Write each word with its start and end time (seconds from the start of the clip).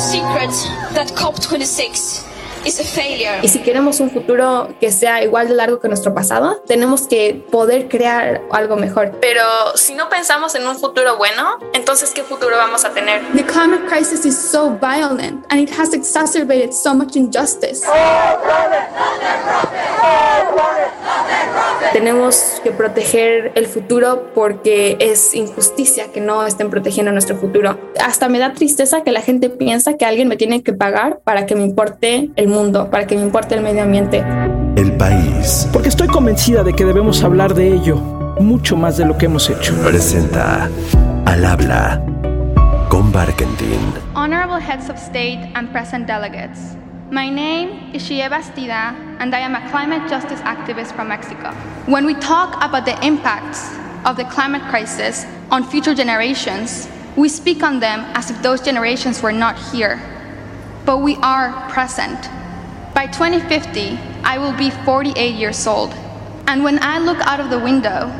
secret 0.00 0.50
that 0.94 1.08
COP26 1.08 1.60
is 1.60 1.68
a 1.68 2.24
failure. 2.24 2.29
Y 2.64 3.48
si 3.48 3.58
queremos 3.60 4.00
un 4.00 4.10
futuro 4.10 4.68
que 4.80 4.92
sea 4.92 5.22
igual 5.22 5.48
de 5.48 5.54
largo 5.54 5.80
que 5.80 5.88
nuestro 5.88 6.14
pasado, 6.14 6.62
tenemos 6.66 7.02
que 7.08 7.42
poder 7.50 7.88
crear 7.88 8.42
algo 8.50 8.76
mejor. 8.76 9.12
Pero 9.20 9.42
si 9.74 9.94
no 9.94 10.08
pensamos 10.08 10.54
en 10.54 10.66
un 10.66 10.78
futuro 10.78 11.16
bueno, 11.16 11.58
entonces 11.72 12.10
¿qué 12.10 12.22
futuro 12.22 12.56
vamos 12.56 12.84
a 12.84 12.90
tener? 12.90 13.22
The 13.34 13.44
climate 13.44 13.86
crisis 13.86 14.24
is 14.26 14.36
so 14.36 14.78
violent 14.80 15.44
and 15.48 15.60
it 15.60 15.70
has 15.78 15.94
exacerbated 15.94 16.72
so 16.72 16.94
much 16.94 17.16
injustice. 17.16 17.82
Tenemos 21.92 22.60
que 22.62 22.70
proteger 22.70 23.52
el 23.54 23.66
futuro 23.66 24.30
porque 24.34 24.96
es 25.00 25.34
injusticia 25.34 26.12
que 26.12 26.20
no 26.20 26.46
estén 26.46 26.70
protegiendo 26.70 27.10
nuestro 27.10 27.36
futuro. 27.36 27.78
Hasta 28.00 28.28
me 28.28 28.38
da 28.38 28.52
tristeza 28.52 29.02
que 29.02 29.10
la 29.10 29.22
gente 29.22 29.50
piensa 29.50 29.96
que 29.96 30.04
alguien 30.04 30.28
me 30.28 30.36
tiene 30.36 30.62
que 30.62 30.72
pagar 30.72 31.20
para 31.24 31.46
que 31.46 31.54
me 31.56 31.62
importe 31.62 32.30
el 32.36 32.48
mundo, 32.50 32.90
para 32.90 33.06
que 33.06 33.16
me 33.16 33.22
importe 33.22 33.54
el 33.54 33.62
medio 33.62 33.82
ambiente. 33.82 34.24
El 34.76 34.92
país 34.92 35.68
Porque 35.72 35.88
estoy 35.88 36.08
convencida 36.08 36.62
de 36.62 36.72
que 36.72 36.84
debemos 36.84 37.22
hablar 37.22 37.54
de 37.54 37.72
ello 37.74 37.96
mucho 38.40 38.76
más 38.76 38.96
de 38.96 39.04
lo 39.04 39.16
que 39.18 39.26
hemos 39.26 39.48
hecho. 39.50 39.74
presenta 39.84 40.68
Al 41.26 41.44
habla 41.44 42.00
con 42.88 43.12
Barkentin. 43.12 43.78
Honorable 44.14 44.60
heads 44.60 44.88
of 44.90 44.96
state 44.96 45.50
and 45.54 45.70
present 45.70 46.06
delegates, 46.06 46.76
my 47.10 47.28
name 47.30 47.92
is 47.92 48.02
Shie 48.02 48.28
Bastida, 48.28 48.94
and 49.18 49.34
I 49.34 49.40
am 49.40 49.54
a 49.54 49.70
climate 49.70 50.08
justice 50.08 50.40
activist 50.42 50.92
from 50.94 51.08
Mexico. 51.08 51.52
When 51.86 52.04
we 52.04 52.14
talk 52.14 52.56
about 52.62 52.84
the 52.84 52.98
impacts 53.04 53.70
of 54.04 54.16
the 54.16 54.24
climate 54.24 54.62
crisis 54.70 55.26
on 55.50 55.62
future 55.64 55.94
generations, 55.94 56.88
we 57.16 57.28
speak 57.28 57.62
on 57.62 57.80
them 57.80 58.00
as 58.14 58.30
if 58.30 58.40
those 58.42 58.60
generations 58.60 59.22
were 59.22 59.32
not 59.32 59.58
here. 59.72 60.00
But 60.86 60.98
we 60.98 61.16
are 61.16 61.52
present. 61.68 62.18
By 62.94 63.06
2050, 63.06 63.98
I 64.24 64.38
will 64.38 64.52
be 64.52 64.70
48 64.84 65.34
years 65.34 65.66
old. 65.66 65.94
And 66.46 66.64
when 66.64 66.78
I 66.82 66.98
look 66.98 67.18
out 67.20 67.38
of 67.38 67.48
the 67.48 67.58
window, 67.58 68.10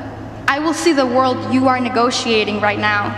I 0.47 0.61
will 0.61 0.75
see 0.75 0.93
the 0.93 1.05
world 1.07 1.53
you 1.53 1.69
are 1.69 1.81
negotiating 1.81 2.61
right 2.61 2.79
now. 2.79 3.13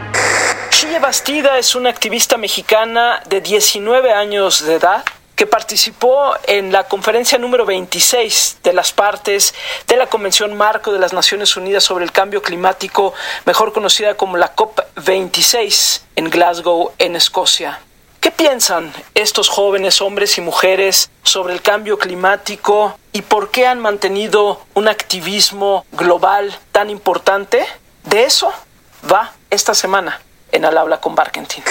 Shille 0.70 0.98
Bastida 0.98 1.59
es 1.59 1.75
una 1.75 1.91
activista 1.91 2.39
mexicana 2.39 3.22
de 3.28 3.41
19 3.41 4.12
años 4.12 4.64
de 4.64 4.77
edad 4.77 5.05
que 5.36 5.47
participó 5.47 6.34
en 6.47 6.72
la 6.72 6.84
conferencia 6.84 7.36
número 7.36 7.66
26 7.66 8.59
de 8.62 8.72
las 8.72 8.92
partes 8.92 9.55
de 9.87 9.97
la 9.97 10.06
Convención 10.06 10.55
Marco 10.55 10.92
de 10.92 10.98
las 10.98 11.12
Naciones 11.12 11.56
Unidas 11.56 11.84
sobre 11.84 12.05
el 12.05 12.12
Cambio 12.12 12.42
Climático, 12.42 13.12
mejor 13.44 13.72
conocida 13.72 14.14
como 14.16 14.37
la 14.37 14.55
COP26 14.56 16.00
en 16.16 16.31
Glasgow, 16.31 16.92
en 16.98 17.16
Escocia. 17.16 17.81
¿Qué 18.42 18.48
piensan 18.48 18.90
estos 19.14 19.48
jóvenes 19.48 20.00
hombres 20.00 20.36
y 20.36 20.40
mujeres 20.40 21.12
sobre 21.22 21.54
el 21.54 21.62
cambio 21.62 21.96
climático 21.96 22.98
y 23.12 23.22
por 23.22 23.52
qué 23.52 23.68
han 23.68 23.78
mantenido 23.78 24.60
un 24.74 24.88
activismo 24.88 25.86
global 25.92 26.52
tan 26.72 26.90
importante? 26.90 27.62
De 28.04 28.24
eso 28.24 28.52
va 29.08 29.32
esta 29.48 29.74
semana 29.74 30.20
en 30.50 30.64
Al 30.64 30.76
habla 30.76 31.00
con 31.00 31.14
Barkentin. 31.14 31.62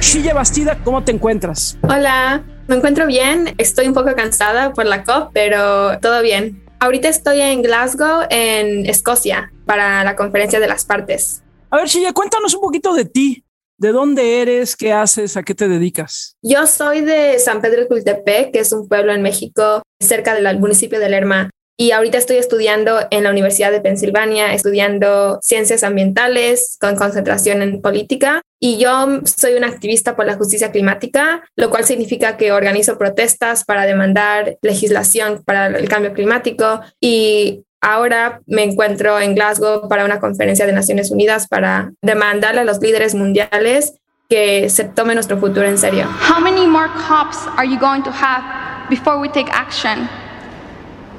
Shilla 0.00 0.34
Bastida, 0.34 0.76
¿cómo 0.82 1.04
te 1.04 1.12
encuentras? 1.12 1.78
Hola, 1.84 2.42
me 2.66 2.74
encuentro 2.74 3.06
bien, 3.06 3.54
estoy 3.56 3.86
un 3.86 3.94
poco 3.94 4.12
cansada 4.16 4.72
por 4.72 4.86
la 4.86 5.04
COP, 5.04 5.30
pero 5.32 6.00
todo 6.00 6.20
bien. 6.20 6.66
Ahorita 6.80 7.08
estoy 7.08 7.40
en 7.40 7.62
Glasgow, 7.62 8.26
en 8.28 8.86
Escocia, 8.86 9.52
para 9.66 10.02
la 10.02 10.16
conferencia 10.16 10.58
de 10.58 10.66
las 10.66 10.84
partes. 10.84 11.44
A 11.70 11.76
ver, 11.76 11.86
Shilla, 11.86 12.12
cuéntanos 12.12 12.54
un 12.56 12.60
poquito 12.60 12.92
de 12.92 13.04
ti. 13.04 13.45
¿De 13.78 13.92
dónde 13.92 14.40
eres? 14.40 14.74
¿Qué 14.74 14.92
haces? 14.92 15.36
¿A 15.36 15.42
qué 15.42 15.54
te 15.54 15.68
dedicas? 15.68 16.36
Yo 16.42 16.66
soy 16.66 17.02
de 17.02 17.38
San 17.38 17.60
Pedro 17.60 17.82
de 17.82 17.88
Cultepec, 17.88 18.52
que 18.52 18.60
es 18.60 18.72
un 18.72 18.88
pueblo 18.88 19.12
en 19.12 19.20
México 19.20 19.82
cerca 20.00 20.34
del 20.34 20.58
municipio 20.58 20.98
de 20.98 21.10
Lerma. 21.10 21.50
Y 21.78 21.90
ahorita 21.90 22.16
estoy 22.16 22.36
estudiando 22.36 23.00
en 23.10 23.22
la 23.22 23.30
Universidad 23.30 23.70
de 23.70 23.82
Pensilvania, 23.82 24.54
estudiando 24.54 25.38
ciencias 25.42 25.84
ambientales 25.84 26.78
con 26.80 26.96
concentración 26.96 27.60
en 27.60 27.82
política. 27.82 28.40
Y 28.58 28.78
yo 28.78 29.20
soy 29.24 29.54
una 29.54 29.66
activista 29.66 30.16
por 30.16 30.24
la 30.24 30.36
justicia 30.36 30.72
climática, 30.72 31.42
lo 31.54 31.68
cual 31.68 31.84
significa 31.84 32.38
que 32.38 32.52
organizo 32.52 32.96
protestas 32.96 33.64
para 33.64 33.84
demandar 33.84 34.56
legislación 34.62 35.42
para 35.44 35.66
el 35.66 35.86
cambio 35.86 36.14
climático. 36.14 36.80
Y 36.98 37.65
ahora 37.80 38.40
me 38.46 38.62
encuentro 38.62 39.18
en 39.20 39.34
Glasgow 39.34 39.88
para 39.88 40.04
una 40.04 40.20
conferencia 40.20 40.66
de 40.66 40.72
Naciones 40.72 41.10
Unidas 41.10 41.46
para 41.48 41.92
demandarle 42.02 42.60
a 42.60 42.64
los 42.64 42.80
líderes 42.80 43.14
mundiales 43.14 43.94
que 44.28 44.68
se 44.70 44.84
tome 44.84 45.14
nuestro 45.14 45.38
futuro 45.38 45.66
en 45.66 45.78
serio. 45.78 46.06
How 46.28 46.40
many 46.40 46.66
more 46.66 46.88
cops 47.08 47.38
are 47.56 47.68
you 47.68 47.78
going 47.78 48.02
to 48.02 48.10
have 48.10 48.42
before 48.88 49.18
we 49.18 49.28
take 49.28 49.50
action? 49.52 50.08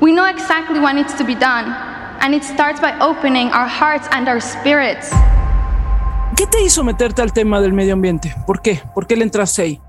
We 0.01 0.11
know 0.11 0.25
exactly 0.25 0.79
what 0.79 0.93
needs 0.93 1.15
to 1.15 1.23
be 1.23 1.33
done, 1.33 1.73
and 2.21 2.35
it 2.35 2.43
starts 2.43 2.79
by 2.79 2.93
opening 2.99 3.47
our 3.51 3.67
hearts 3.67 4.07
and 4.11 4.27
our 4.27 4.41
spirits. 4.41 5.09
¿Qué 6.35 6.45
te 6.45 6.61
hizo 6.61 6.83
meterte 6.83 7.21
al 7.21 7.33
tema 7.33 7.61
del 7.61 7.73
medio 7.73 7.93
ambiente? 7.93 8.35
¿Por 8.45 8.61
qué? 8.61 8.83
¿Por 8.93 9.07
qué 9.07 9.15
le 9.15 9.23
entraste 9.23 9.61
ahí? 9.63 9.81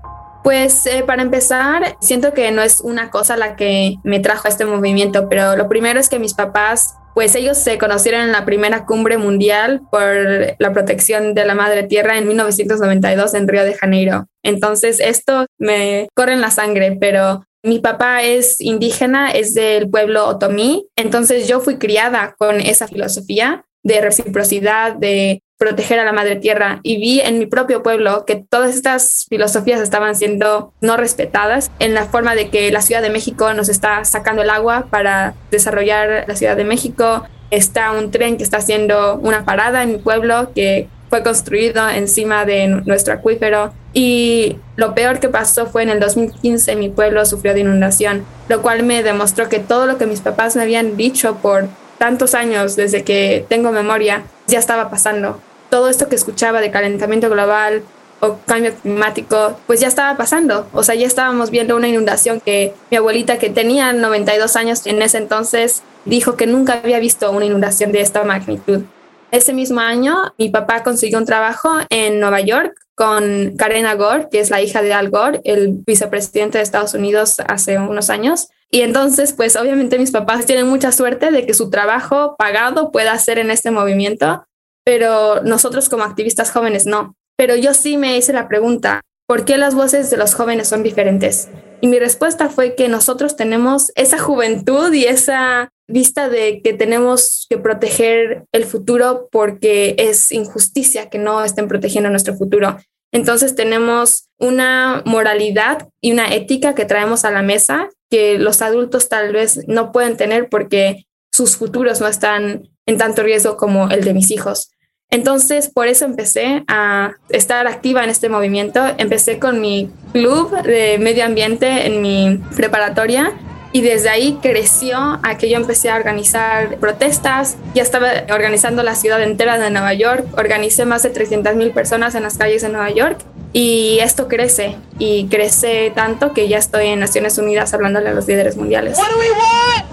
Pues 0.43 0.85
eh, 0.85 1.03
para 1.05 1.21
empezar, 1.21 1.97
siento 1.99 2.33
que 2.33 2.51
no 2.51 2.61
es 2.61 2.81
una 2.81 3.11
cosa 3.11 3.37
la 3.37 3.55
que 3.55 3.95
me 4.03 4.19
trajo 4.19 4.47
a 4.47 4.49
este 4.49 4.65
movimiento, 4.65 5.27
pero 5.29 5.55
lo 5.55 5.67
primero 5.67 5.99
es 5.99 6.09
que 6.09 6.19
mis 6.19 6.33
papás, 6.33 6.95
pues 7.13 7.35
ellos 7.35 7.57
se 7.57 7.77
conocieron 7.77 8.21
en 8.21 8.31
la 8.31 8.45
primera 8.45 8.85
cumbre 8.85 9.17
mundial 9.17 9.81
por 9.91 10.55
la 10.57 10.71
protección 10.71 11.33
de 11.33 11.45
la 11.45 11.55
madre 11.55 11.83
tierra 11.83 12.17
en 12.17 12.27
1992 12.27 13.33
en 13.33 13.47
Río 13.47 13.63
de 13.63 13.73
Janeiro. 13.73 14.27
Entonces 14.43 14.99
esto 14.99 15.45
me 15.57 16.07
corre 16.15 16.33
en 16.33 16.41
la 16.41 16.51
sangre, 16.51 16.97
pero 16.99 17.43
mi 17.61 17.79
papá 17.79 18.23
es 18.23 18.61
indígena, 18.61 19.31
es 19.31 19.53
del 19.53 19.89
pueblo 19.89 20.27
otomí, 20.27 20.87
entonces 20.95 21.47
yo 21.47 21.59
fui 21.59 21.77
criada 21.77 22.35
con 22.37 22.61
esa 22.61 22.87
filosofía 22.87 23.65
de 23.83 23.99
reciprocidad, 23.99 24.95
de 24.95 25.41
proteger 25.59 25.99
a 25.99 26.05
la 26.05 26.13
madre 26.13 26.37
tierra 26.37 26.79
y 26.83 26.97
vi 26.97 27.19
en 27.19 27.37
mi 27.37 27.45
propio 27.45 27.83
pueblo 27.83 28.23
que 28.25 28.37
todas 28.37 28.73
estas 28.73 29.25
filosofías 29.29 29.81
estaban 29.81 30.15
siendo 30.15 30.73
no 30.79 30.95
respetadas 30.95 31.69
en 31.79 31.93
la 31.93 32.05
forma 32.05 32.33
de 32.33 32.49
que 32.49 32.71
la 32.71 32.81
Ciudad 32.81 33.01
de 33.01 33.09
México 33.09 33.53
nos 33.53 33.67
está 33.67 34.05
sacando 34.05 34.41
el 34.41 34.49
agua 34.49 34.87
para 34.89 35.35
desarrollar 35.51 36.23
la 36.27 36.35
Ciudad 36.37 36.55
de 36.55 36.63
México. 36.63 37.25
Está 37.51 37.91
un 37.91 38.09
tren 38.09 38.37
que 38.37 38.43
está 38.43 38.57
haciendo 38.57 39.15
una 39.15 39.43
parada 39.43 39.83
en 39.83 39.91
mi 39.91 39.97
pueblo 39.97 40.53
que 40.55 40.87
fue 41.09 41.23
construido 41.23 41.89
encima 41.89 42.45
de 42.45 42.67
nuestro 42.67 43.13
acuífero 43.13 43.73
y 43.91 44.55
lo 44.77 44.95
peor 44.95 45.19
que 45.19 45.27
pasó 45.27 45.65
fue 45.65 45.83
en 45.83 45.89
el 45.89 45.99
2015 45.99 46.77
mi 46.77 46.87
pueblo 46.87 47.25
sufrió 47.25 47.53
de 47.53 47.61
inundación, 47.61 48.23
lo 48.47 48.61
cual 48.61 48.83
me 48.83 49.03
demostró 49.03 49.49
que 49.49 49.59
todo 49.59 49.87
lo 49.87 49.97
que 49.97 50.05
mis 50.05 50.21
papás 50.21 50.55
me 50.55 50.61
habían 50.61 50.95
dicho 50.95 51.35
por 51.41 51.67
tantos 51.97 52.33
años 52.33 52.77
desde 52.77 53.03
que 53.03 53.45
tengo 53.49 53.73
memoria 53.73 54.23
ya 54.47 54.57
estaba 54.57 54.89
pasando. 54.89 55.41
Todo 55.69 55.89
esto 55.89 56.09
que 56.09 56.15
escuchaba 56.15 56.61
de 56.61 56.71
calentamiento 56.71 57.29
global 57.29 57.83
o 58.19 58.37
cambio 58.45 58.73
climático, 58.75 59.59
pues 59.67 59.79
ya 59.79 59.87
estaba 59.87 60.17
pasando. 60.17 60.67
O 60.73 60.83
sea, 60.83 60.95
ya 60.95 61.07
estábamos 61.07 61.51
viendo 61.51 61.75
una 61.75 61.87
inundación 61.87 62.41
que 62.41 62.73
mi 62.91 62.97
abuelita, 62.97 63.37
que 63.37 63.49
tenía 63.49 63.93
92 63.93 64.55
años 64.55 64.85
en 64.85 65.01
ese 65.01 65.17
entonces, 65.17 65.83
dijo 66.05 66.35
que 66.35 66.47
nunca 66.47 66.73
había 66.83 66.99
visto 66.99 67.31
una 67.31 67.45
inundación 67.45 67.91
de 67.91 68.01
esta 68.01 68.23
magnitud. 68.23 68.83
Ese 69.31 69.53
mismo 69.53 69.79
año, 69.79 70.33
mi 70.37 70.49
papá 70.49 70.83
consiguió 70.83 71.19
un 71.19 71.25
trabajo 71.25 71.69
en 71.89 72.19
Nueva 72.19 72.41
York 72.41 72.75
con 72.95 73.55
Karen 73.57 73.85
Gore, 73.97 74.27
que 74.29 74.39
es 74.39 74.49
la 74.49 74.61
hija 74.61 74.81
de 74.81 74.91
Al 74.93 75.09
Gore, 75.09 75.39
el 75.43 75.69
vicepresidente 75.85 76.57
de 76.57 76.63
Estados 76.63 76.95
Unidos 76.95 77.39
hace 77.47 77.77
unos 77.77 78.09
años. 78.09 78.49
Y 78.71 78.81
entonces, 78.81 79.33
pues 79.33 79.55
obviamente 79.55 79.99
mis 79.99 80.11
papás 80.11 80.45
tienen 80.45 80.67
mucha 80.67 80.91
suerte 80.91 81.31
de 81.31 81.45
que 81.45 81.53
su 81.53 81.69
trabajo 81.69 82.35
pagado 82.37 82.91
pueda 82.91 83.13
hacer 83.13 83.39
en 83.39 83.51
este 83.51 83.71
movimiento, 83.71 84.45
pero 84.89 85.43
nosotros 85.43 85.87
como 85.87 86.03
activistas 86.03 86.49
jóvenes 86.49 86.87
no. 86.87 87.13
Pero 87.37 87.55
yo 87.55 87.75
sí 87.75 87.95
me 87.95 88.17
hice 88.17 88.33
la 88.33 88.47
pregunta, 88.47 89.01
¿por 89.27 89.45
qué 89.45 89.59
las 89.59 89.75
voces 89.75 90.09
de 90.09 90.17
los 90.17 90.33
jóvenes 90.33 90.67
son 90.67 90.81
diferentes? 90.81 91.47
Y 91.79 91.87
mi 91.87 91.99
respuesta 91.99 92.49
fue 92.49 92.73
que 92.73 92.87
nosotros 92.87 93.35
tenemos 93.35 93.91
esa 93.93 94.17
juventud 94.17 94.91
y 94.91 95.03
esa 95.05 95.69
vista 95.87 96.27
de 96.27 96.63
que 96.63 96.73
tenemos 96.73 97.45
que 97.51 97.59
proteger 97.59 98.45
el 98.51 98.65
futuro 98.65 99.29
porque 99.31 99.93
es 99.99 100.31
injusticia 100.31 101.11
que 101.11 101.19
no 101.19 101.43
estén 101.43 101.67
protegiendo 101.67 102.09
nuestro 102.09 102.35
futuro. 102.35 102.77
Entonces 103.13 103.53
tenemos 103.53 104.27
una 104.39 105.03
moralidad 105.05 105.87
y 106.01 106.13
una 106.13 106.33
ética 106.33 106.73
que 106.73 106.85
traemos 106.85 107.25
a 107.25 107.31
la 107.31 107.43
mesa 107.43 107.89
que 108.09 108.39
los 108.39 108.63
adultos 108.63 109.07
tal 109.07 109.33
vez 109.33 109.67
no 109.67 109.91
pueden 109.91 110.17
tener 110.17 110.49
porque 110.49 111.05
sus 111.31 111.57
futuros 111.57 112.01
no 112.01 112.07
están 112.07 112.71
en 112.87 112.97
tanto 112.97 113.21
riesgo 113.21 113.55
como 113.55 113.87
el 113.89 114.03
de 114.03 114.15
mis 114.15 114.31
hijos. 114.31 114.71
Entonces, 115.11 115.69
por 115.69 115.87
eso 115.87 116.05
empecé 116.05 116.63
a 116.67 117.13
estar 117.29 117.65
activa 117.67 118.03
en 118.03 118.11
este 118.11 118.29
movimiento. 118.29 118.79
Empecé 118.97 119.39
con 119.39 119.59
mi 119.59 119.89
club 120.13 120.61
de 120.61 120.97
medio 120.99 121.25
ambiente 121.25 121.87
en 121.87 122.01
mi 122.01 122.39
preparatoria 122.55 123.33
y 123.71 123.81
desde 123.81 124.09
ahí 124.09 124.39
creció 124.41 125.19
a 125.21 125.37
que 125.37 125.49
yo 125.49 125.57
empecé 125.57 125.89
a 125.89 125.95
organizar 125.95 126.77
protestas. 126.77 127.57
Ya 127.73 127.81
estaba 127.81 128.09
organizando 128.31 128.83
la 128.83 128.95
ciudad 128.95 129.21
entera 129.21 129.57
de 129.57 129.71
Nueva 129.71 129.93
York. 129.93 130.25
Organicé 130.37 130.85
más 130.85 131.03
de 131.03 131.09
300 131.09 131.55
mil 131.55 131.71
personas 131.71 132.13
en 132.13 132.23
las 132.23 132.37
calles 132.37 132.61
de 132.61 132.69
Nueva 132.69 132.91
York. 132.91 133.19
Y 133.51 133.97
esto 134.01 134.27
crece 134.27 134.75
y 134.99 135.27
crece 135.27 135.91
tanto 135.95 136.33
que 136.33 136.47
ya 136.47 136.59
estoy 136.59 136.87
en 136.87 136.99
Naciones 136.99 137.39
Unidas 137.39 137.73
hablándole 137.73 138.09
a 138.09 138.13
los 138.13 138.27
líderes 138.27 138.57
mundiales. 138.57 138.97
What 138.97 139.09
do 139.09 139.17
we 139.17 139.31
want? 139.31 139.85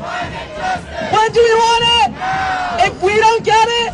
When 1.11 1.33
do 1.33 1.41
we 1.41 1.55
want 1.55 1.85
it? 2.03 2.87
If 2.87 3.03
we 3.03 3.13
don't 3.19 3.45
get 3.45 3.55
it, 3.87 3.93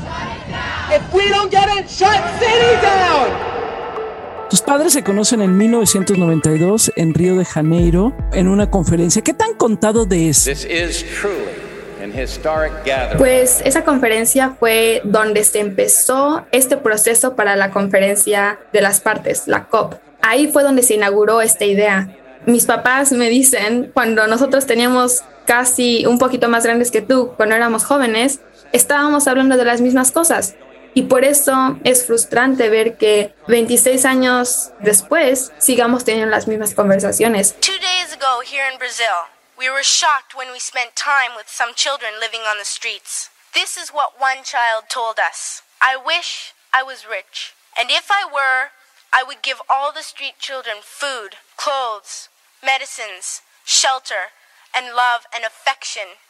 if 0.95 1.15
we 1.15 1.29
don't 1.29 1.51
get 1.51 1.69
it, 1.69 1.89
shut 1.89 2.21
city 2.39 2.75
down. 2.83 3.53
Tus 4.51 4.61
padres 4.61 4.93
se 4.93 5.03
conocen 5.03 5.41
en 5.41 5.57
1992 5.57 6.93
en 6.97 7.15
Río 7.15 7.37
de 7.37 7.47
Janeiro 7.47 8.13
en 8.33 8.49
una 8.49 8.71
conferencia. 8.71 9.23
¿Qué 9.23 9.33
tan 9.33 9.55
contado 9.55 10.05
de 10.05 10.29
eso? 10.29 10.51
This 10.51 10.67
is 10.67 11.05
truly 11.19 11.55
an 12.03 12.13
historic 12.13 12.73
gathering. 12.85 13.17
Pues 13.17 13.63
esa 13.65 13.83
conferencia 13.83 14.55
fue 14.59 15.01
donde 15.05 15.43
se 15.45 15.61
empezó 15.61 16.45
este 16.53 16.77
proceso 16.77 17.35
para 17.35 17.57
la 17.57 17.71
conferencia 17.71 18.59
de 18.75 18.83
las 18.83 19.01
partes, 19.01 19.45
la 19.49 19.69
COP. 19.69 19.95
Ahí 20.21 20.49
fue 20.49 20.63
donde 20.63 20.83
se 20.83 20.95
inauguró 20.95 21.41
esta 21.41 21.65
idea. 21.65 22.15
Mis 22.45 22.67
papás 22.67 23.11
me 23.13 23.31
dicen, 23.31 23.91
cuando 23.95 24.27
nosotros 24.27 24.67
teníamos 24.67 25.23
casi 25.47 26.05
un 26.05 26.19
poquito 26.19 26.51
más 26.51 26.65
grandes 26.65 26.91
que 26.91 27.01
tú, 27.01 27.33
cuando 27.39 27.55
éramos 27.55 27.85
jóvenes, 27.85 28.41
estábamos 28.73 29.27
hablando 29.29 29.57
de 29.57 29.65
las 29.65 29.81
mismas 29.81 30.13
cosas. 30.13 30.57
Y 30.95 31.03
por 31.05 31.25
eso 31.25 31.79
es 31.85 32.07
frustrante 32.07 32.69
ver 32.69 32.99
que 32.99 33.35
26 33.49 34.05
años 34.05 34.71
después 34.81 35.53
sigamos 35.59 36.05
teniendo 36.05 36.31
las 36.31 36.47
mismas 36.47 36.75
conversaciones. 36.75 37.55
Two 37.61 37.79
days 37.79 38.13
ago 38.13 38.43
here 38.43 38.69
in 38.71 38.79
Brazil, 38.79 39.29
we 39.59 39.71
were 39.71 39.83
shocked 39.83 40.35
when 40.37 40.53
we 40.53 40.61
spent 40.61 40.95
time 40.95 41.35
with 41.37 41.49
some 41.49 41.73
children 41.75 42.13
living 42.21 42.43
on 42.43 42.59
the 42.59 42.65
streets. 42.65 43.31
This 43.55 43.77
is 43.77 43.91
what 43.91 44.21
one 44.21 44.45
child 44.45 44.85
told 44.89 45.19
us 45.19 45.63
I 45.81 45.97
wish 45.97 46.53
I 46.73 46.83
was 46.83 47.07
rich. 47.09 47.55
And 47.79 47.91
if 47.91 48.11
I 48.11 48.25
were, 48.25 48.73
I 49.13 49.23
would 49.23 49.43
give 49.43 49.61
all 49.69 49.93
the 49.93 50.03
street 50.03 50.39
children 50.39 50.77
food, 50.81 51.37
clothes, 51.57 52.29
medicines, 52.65 53.41
shelter, 53.65 54.37
and 54.77 54.95
love 54.95 55.25
and 55.35 55.45
affection. 55.45 56.21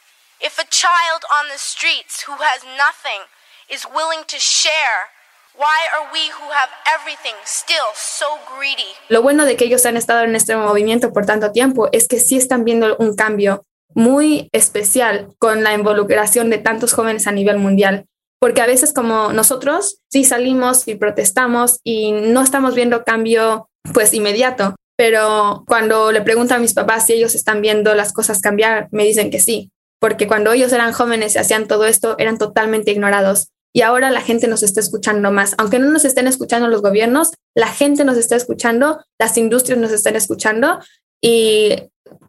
If 0.40 0.58
a 0.58 0.66
child 0.66 1.22
on 1.30 1.46
the 1.46 1.58
streets 1.58 2.22
who 2.22 2.42
has 2.42 2.62
nothing 2.64 3.30
is 3.70 3.84
willing 3.86 4.24
to 4.26 4.38
share, 4.38 5.10
why 5.56 5.78
are 5.94 6.10
we 6.12 6.30
who 6.30 6.50
have 6.50 6.70
everything 6.98 7.34
still 7.44 7.92
so 7.94 8.26
greedy? 8.56 8.88
Lo 9.08 9.22
bueno 9.22 9.44
de 9.44 9.56
que 9.56 9.64
ellos 9.64 9.84
han 9.86 9.96
estado 9.96 10.24
en 10.24 10.34
este 10.34 10.56
movimiento 10.56 11.12
por 11.12 11.26
tanto 11.26 11.52
tiempo 11.52 11.88
es 11.92 12.08
que 12.08 12.20
sí 12.20 12.36
están 12.36 12.64
viendo 12.64 12.96
un 12.98 13.14
cambio 13.14 13.64
muy 13.94 14.48
especial 14.52 15.28
con 15.38 15.62
la 15.62 15.74
involucración 15.74 16.50
de 16.50 16.58
tantos 16.58 16.92
jóvenes 16.92 17.26
a 17.26 17.32
nivel 17.32 17.58
mundial. 17.58 18.06
Porque 18.40 18.60
a 18.60 18.66
veces 18.66 18.92
como 18.92 19.32
nosotros 19.32 19.98
sí 20.10 20.24
salimos 20.24 20.88
y 20.88 20.96
protestamos 20.96 21.78
y 21.84 22.12
no 22.12 22.42
estamos 22.42 22.74
viendo 22.74 23.04
cambio 23.04 23.68
pues 23.92 24.14
inmediato, 24.14 24.74
pero 24.96 25.64
cuando 25.66 26.12
le 26.12 26.22
pregunto 26.22 26.54
a 26.54 26.58
mis 26.58 26.74
papás 26.74 27.06
si 27.06 27.14
ellos 27.14 27.34
están 27.34 27.60
viendo 27.60 27.94
las 27.94 28.12
cosas 28.12 28.40
cambiar, 28.40 28.88
me 28.90 29.04
dicen 29.04 29.30
que 29.30 29.40
sí, 29.40 29.70
porque 30.02 30.26
cuando 30.26 30.52
ellos 30.52 30.72
eran 30.72 30.92
jóvenes 30.92 31.36
y 31.36 31.38
hacían 31.38 31.68
todo 31.68 31.84
esto, 31.86 32.16
eran 32.18 32.36
totalmente 32.36 32.90
ignorados. 32.90 33.50
Y 33.72 33.82
ahora 33.82 34.10
la 34.10 34.20
gente 34.20 34.48
nos 34.48 34.64
está 34.64 34.80
escuchando 34.80 35.30
más. 35.30 35.54
Aunque 35.58 35.78
no 35.78 35.88
nos 35.90 36.04
estén 36.04 36.26
escuchando 36.26 36.66
los 36.66 36.82
gobiernos, 36.82 37.30
la 37.54 37.68
gente 37.68 38.04
nos 38.04 38.16
está 38.16 38.34
escuchando, 38.34 38.98
las 39.16 39.38
industrias 39.38 39.78
nos 39.78 39.92
están 39.92 40.16
escuchando 40.16 40.80
y 41.20 41.76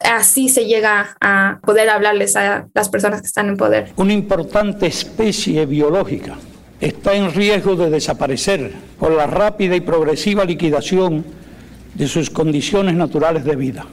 así 0.01 0.49
se 0.49 0.65
llega 0.65 1.17
a 1.19 1.61
poder 1.65 1.89
hablarles 1.89 2.35
a 2.35 2.67
las 2.75 2.89
personas 2.89 3.21
que 3.21 3.27
están 3.27 3.47
en 3.47 3.57
poder. 3.57 3.91
Una 3.95 4.13
importante 4.13 4.85
especie 4.85 5.65
biológica 5.65 6.37
está 6.79 7.15
en 7.15 7.33
riesgo 7.33 7.75
de 7.75 7.89
desaparecer 7.89 8.71
por 8.99 9.13
la 9.13 9.25
rápida 9.25 9.75
y 9.75 9.81
progresiva 9.81 10.45
liquidación 10.45 11.25
de 11.95 12.07
sus 12.07 12.29
condiciones 12.29 12.93
naturales 12.93 13.43
de 13.43 13.55
vida, 13.55 13.87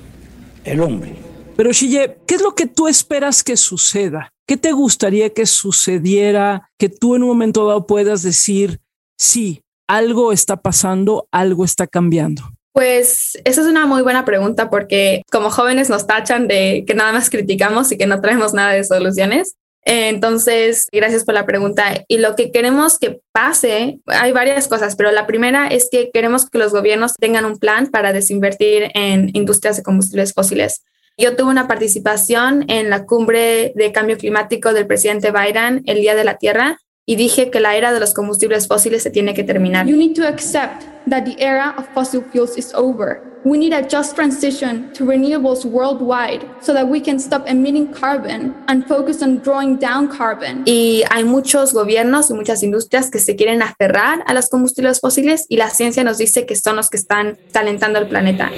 el 0.64 0.82
hombre. 0.82 1.29
Pero 1.56 1.72
Shille, 1.72 2.16
¿qué 2.26 2.36
es 2.36 2.42
lo 2.42 2.54
que 2.54 2.66
tú 2.66 2.88
esperas 2.88 3.42
que 3.42 3.56
suceda? 3.56 4.32
¿Qué 4.46 4.56
te 4.56 4.72
gustaría 4.72 5.30
que 5.30 5.46
sucediera? 5.46 6.70
Que 6.78 6.88
tú 6.88 7.14
en 7.14 7.22
un 7.22 7.28
momento 7.28 7.66
dado 7.66 7.86
puedas 7.86 8.22
decir, 8.22 8.80
sí, 9.18 9.62
algo 9.86 10.32
está 10.32 10.56
pasando, 10.56 11.28
algo 11.30 11.64
está 11.64 11.86
cambiando. 11.86 12.42
Pues 12.72 13.38
esa 13.44 13.60
es 13.60 13.66
una 13.66 13.86
muy 13.86 14.02
buena 14.02 14.24
pregunta 14.24 14.70
porque 14.70 15.22
como 15.30 15.50
jóvenes 15.50 15.90
nos 15.90 16.06
tachan 16.06 16.46
de 16.46 16.84
que 16.86 16.94
nada 16.94 17.12
más 17.12 17.28
criticamos 17.28 17.90
y 17.90 17.98
que 17.98 18.06
no 18.06 18.20
traemos 18.20 18.54
nada 18.54 18.72
de 18.72 18.84
soluciones. 18.84 19.56
Entonces, 19.82 20.88
gracias 20.92 21.24
por 21.24 21.34
la 21.34 21.46
pregunta. 21.46 22.04
Y 22.06 22.18
lo 22.18 22.36
que 22.36 22.52
queremos 22.52 22.98
que 22.98 23.20
pase, 23.32 24.00
hay 24.06 24.32
varias 24.32 24.68
cosas, 24.68 24.94
pero 24.94 25.10
la 25.10 25.26
primera 25.26 25.68
es 25.68 25.88
que 25.90 26.10
queremos 26.12 26.48
que 26.48 26.58
los 26.58 26.72
gobiernos 26.72 27.14
tengan 27.14 27.44
un 27.44 27.58
plan 27.58 27.88
para 27.88 28.12
desinvertir 28.12 28.90
en 28.94 29.30
industrias 29.32 29.76
de 29.76 29.82
combustibles 29.82 30.32
fósiles. 30.32 30.82
Yo 31.20 31.36
tuve 31.36 31.50
una 31.50 31.68
participación 31.68 32.64
en 32.68 32.88
la 32.88 33.04
cumbre 33.04 33.74
de 33.76 33.92
cambio 33.92 34.16
climático 34.16 34.72
del 34.72 34.86
presidente 34.86 35.30
Biden 35.30 35.82
el 35.84 36.00
Día 36.00 36.14
de 36.14 36.24
la 36.24 36.38
Tierra 36.38 36.80
y 37.04 37.16
dije 37.16 37.50
que 37.50 37.60
la 37.60 37.76
era 37.76 37.92
de 37.92 38.00
los 38.00 38.14
combustibles 38.14 38.66
fósiles 38.66 39.02
se 39.02 39.10
tiene 39.10 39.34
que 39.34 39.44
terminar. 39.44 39.86
You 39.86 39.98
need 39.98 40.16
to 40.16 40.26
accept 40.26 40.82
that 41.10 41.24
the 41.24 41.36
era 41.38 41.74
of 41.76 41.84
fossil 41.92 42.22
fuels 42.32 42.56
is 42.56 42.72
over. 42.72 43.20
We 43.44 43.58
need 43.58 43.74
a 43.74 43.82
just 43.82 44.16
transition 44.16 44.90
to 44.94 45.04
renewables 45.04 45.66
worldwide 45.66 46.40
so 46.62 46.72
that 46.72 46.86
we 46.88 47.02
can 47.02 47.18
stop 47.20 47.46
emitting 47.46 47.88
carbon 47.92 48.54
and 48.68 48.86
focus 48.86 49.22
on 49.22 49.42
drawing 49.42 49.76
down 49.76 50.08
carbon. 50.08 50.62
Y 50.64 51.02
hay 51.10 51.24
muchos 51.24 51.74
gobiernos 51.74 52.30
y 52.30 52.34
muchas 52.34 52.62
industrias 52.62 53.10
que 53.10 53.18
se 53.18 53.36
quieren 53.36 53.60
aferrar 53.60 54.24
a 54.26 54.32
los 54.32 54.48
combustibles 54.48 55.00
fósiles 55.00 55.44
y 55.50 55.58
la 55.58 55.68
ciencia 55.68 56.02
nos 56.02 56.16
dice 56.16 56.46
que 56.46 56.56
son 56.56 56.76
los 56.76 56.88
que 56.88 56.96
están 56.96 57.36
calentando 57.52 57.98
el 57.98 58.08
planeta. 58.08 58.50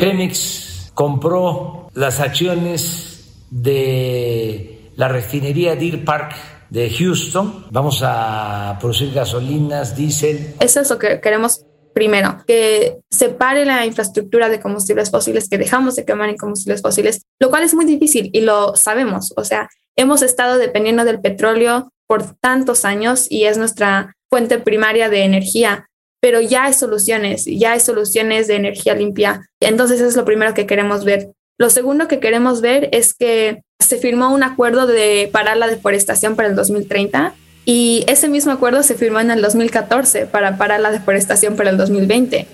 Compró 0.95 1.89
las 1.95 2.21
acciones 2.21 3.35
de 3.51 4.91
la 4.97 5.09
refinería 5.09 5.77
Deer 5.77 6.05
Park 6.05 6.35
de 6.71 6.91
Houston. 6.91 7.67
Vamos 7.71 8.01
a 8.03 8.77
producir 8.81 9.13
gasolinas, 9.13 9.97
diésel. 9.97 10.55
Eso 10.61 10.81
es 10.81 10.91
lo 10.91 10.99
que 10.99 11.21
queremos 11.21 11.65
primero, 11.93 12.43
que 12.47 13.01
separe 13.11 13.67
la 13.67 13.85
infraestructura 13.85 14.49
de 14.49 14.61
combustibles 14.61 15.11
fósiles, 15.11 15.49
que 15.49 15.59
dejamos 15.59 15.97
de 15.97 16.05
quemar 16.05 16.31
en 16.31 16.39
combustibles 16.39 16.81
fósiles, 16.81 17.23
lo 17.39 17.51
cual 17.51 17.65
es 17.65 17.75
muy 17.75 17.85
difícil 17.85 18.31
y 18.33 18.41
lo 18.41 18.75
sabemos. 18.77 19.35
O 19.37 19.45
sea, 19.45 19.69
hemos 19.97 20.23
estado 20.23 20.57
dependiendo 20.57 21.05
del 21.05 21.21
petróleo 21.21 21.93
por 22.07 22.35
tantos 22.41 22.85
años 22.85 23.27
y 23.31 23.45
es 23.45 23.59
nuestra 23.59 24.15
fuente 24.31 24.59
primaria 24.59 25.11
de 25.11 25.25
energía, 25.25 25.91
pero 26.23 26.41
ya 26.41 26.65
hay 26.65 26.73
soluciones, 26.73 27.45
ya 27.47 27.73
hay 27.73 27.81
soluciones 27.81 28.47
de 28.47 28.55
energía 28.55 28.95
limpia. 28.95 29.51
Entonces 29.59 29.99
eso 29.99 30.09
es 30.09 30.17
lo 30.17 30.25
primero 30.25 30.55
que 30.55 30.67
queremos 30.67 31.05
ver. 31.05 31.33
Lo 31.59 31.69
segundo 31.69 32.07
que 32.07 32.21
queremos 32.21 32.61
ver 32.61 32.89
es 32.93 33.13
que 33.13 33.63
se 33.81 33.99
firmó 33.99 34.33
un 34.33 34.45
acuerdo 34.45 34.87
de 34.87 35.29
parar 35.33 35.57
la 35.57 35.67
deforestación 35.67 36.37
para 36.37 36.49
el 36.49 36.55
2030 36.55 37.35
y 37.65 38.05
ese 38.07 38.29
mismo 38.29 38.53
acuerdo 38.53 38.85
se 38.85 38.95
firmó 38.95 39.19
en 39.19 39.33
el 39.33 39.43
2014 39.43 40.27
para 40.27 40.57
parar 40.57 40.79
la 40.79 40.93
deforestación 40.93 41.57
para 41.57 41.71
el 41.71 41.77
2020. 41.77 42.47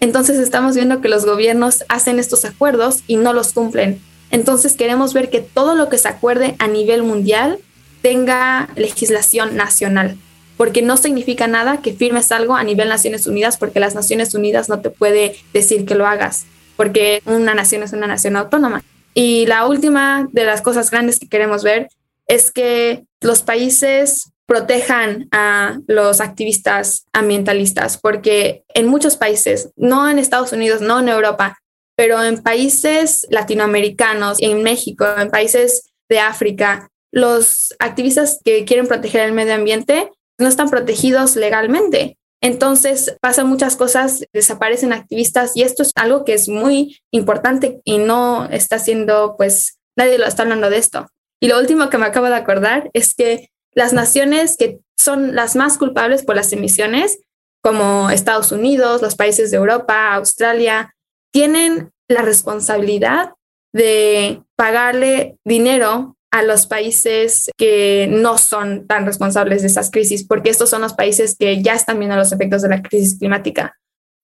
Entonces 0.00 0.38
estamos 0.38 0.74
viendo 0.74 1.00
que 1.00 1.08
los 1.08 1.24
gobiernos 1.24 1.84
hacen 1.88 2.18
estos 2.18 2.44
acuerdos 2.44 3.02
y 3.06 3.16
no 3.16 3.32
los 3.32 3.54
cumplen. 3.54 3.98
Entonces 4.30 4.74
queremos 4.74 5.14
ver 5.14 5.30
que 5.30 5.40
todo 5.40 5.74
lo 5.74 5.88
que 5.88 5.96
se 5.96 6.08
acuerde 6.08 6.54
a 6.58 6.68
nivel 6.68 7.02
mundial 7.02 7.60
tenga 8.02 8.68
legislación 8.76 9.56
nacional, 9.56 10.18
porque 10.58 10.82
no 10.82 10.96
significa 10.98 11.46
nada 11.46 11.80
que 11.80 11.94
firmes 11.94 12.30
algo 12.32 12.54
a 12.54 12.64
nivel 12.64 12.88
Naciones 12.88 13.26
Unidas, 13.26 13.56
porque 13.56 13.80
las 13.80 13.94
Naciones 13.94 14.34
Unidas 14.34 14.68
no 14.68 14.80
te 14.80 14.90
puede 14.90 15.36
decir 15.54 15.86
que 15.86 15.94
lo 15.94 16.06
hagas, 16.06 16.44
porque 16.76 17.22
una 17.24 17.54
nación 17.54 17.84
es 17.84 17.92
una 17.92 18.08
nación 18.08 18.36
autónoma. 18.36 18.82
Y 19.14 19.46
la 19.46 19.66
última 19.66 20.28
de 20.32 20.44
las 20.44 20.60
cosas 20.60 20.90
grandes 20.90 21.20
que 21.20 21.28
queremos 21.28 21.62
ver 21.62 21.88
es 22.26 22.50
que 22.50 23.04
los 23.20 23.42
países 23.42 24.32
protejan 24.46 25.28
a 25.30 25.78
los 25.86 26.20
activistas 26.20 27.06
ambientalistas, 27.12 27.96
porque 27.96 28.64
en 28.74 28.88
muchos 28.88 29.16
países, 29.16 29.70
no 29.76 30.10
en 30.10 30.18
Estados 30.18 30.52
Unidos, 30.52 30.80
no 30.80 30.98
en 30.98 31.08
Europa, 31.08 31.58
pero 31.94 32.22
en 32.22 32.42
países 32.42 33.26
latinoamericanos, 33.30 34.38
en 34.40 34.62
México, 34.62 35.06
en 35.18 35.30
países 35.30 35.90
de 36.08 36.18
África, 36.18 36.90
los 37.12 37.74
activistas 37.78 38.40
que 38.44 38.64
quieren 38.64 38.88
proteger 38.88 39.20
el 39.20 39.32
medio 39.32 39.54
ambiente 39.54 40.10
no 40.38 40.48
están 40.48 40.70
protegidos 40.70 41.36
legalmente. 41.36 42.18
Entonces 42.40 43.16
pasan 43.20 43.48
muchas 43.48 43.76
cosas, 43.76 44.24
desaparecen 44.32 44.92
activistas 44.92 45.56
y 45.56 45.62
esto 45.62 45.82
es 45.82 45.90
algo 45.96 46.24
que 46.24 46.34
es 46.34 46.48
muy 46.48 47.00
importante 47.10 47.80
y 47.84 47.98
no 47.98 48.46
está 48.46 48.78
siendo, 48.78 49.34
pues, 49.36 49.78
nadie 49.96 50.18
lo 50.18 50.26
está 50.26 50.44
hablando 50.44 50.70
de 50.70 50.78
esto. 50.78 51.08
Y 51.40 51.48
lo 51.48 51.58
último 51.58 51.90
que 51.90 51.98
me 51.98 52.06
acabo 52.06 52.26
de 52.26 52.36
acordar 52.36 52.90
es 52.92 53.14
que 53.14 53.50
las 53.74 53.92
naciones 53.92 54.56
que 54.56 54.78
son 54.96 55.34
las 55.34 55.56
más 55.56 55.78
culpables 55.78 56.24
por 56.24 56.36
las 56.36 56.52
emisiones, 56.52 57.20
como 57.62 58.10
Estados 58.10 58.52
Unidos, 58.52 59.02
los 59.02 59.16
países 59.16 59.50
de 59.50 59.56
Europa, 59.56 60.14
Australia, 60.14 60.94
tienen 61.32 61.90
la 62.08 62.22
responsabilidad 62.22 63.34
de 63.72 64.42
pagarle 64.56 65.36
dinero 65.44 66.16
a 66.30 66.42
los 66.42 66.66
países 66.66 67.50
que 67.56 68.06
no 68.10 68.38
son 68.38 68.86
tan 68.86 69.06
responsables 69.06 69.62
de 69.62 69.68
esas 69.68 69.90
crisis, 69.90 70.26
porque 70.26 70.50
estos 70.50 70.70
son 70.70 70.82
los 70.82 70.94
países 70.94 71.36
que 71.38 71.62
ya 71.62 71.74
están 71.74 71.98
viendo 71.98 72.16
los 72.16 72.32
efectos 72.32 72.62
de 72.62 72.68
la 72.68 72.82
crisis 72.82 73.18
climática. 73.18 73.76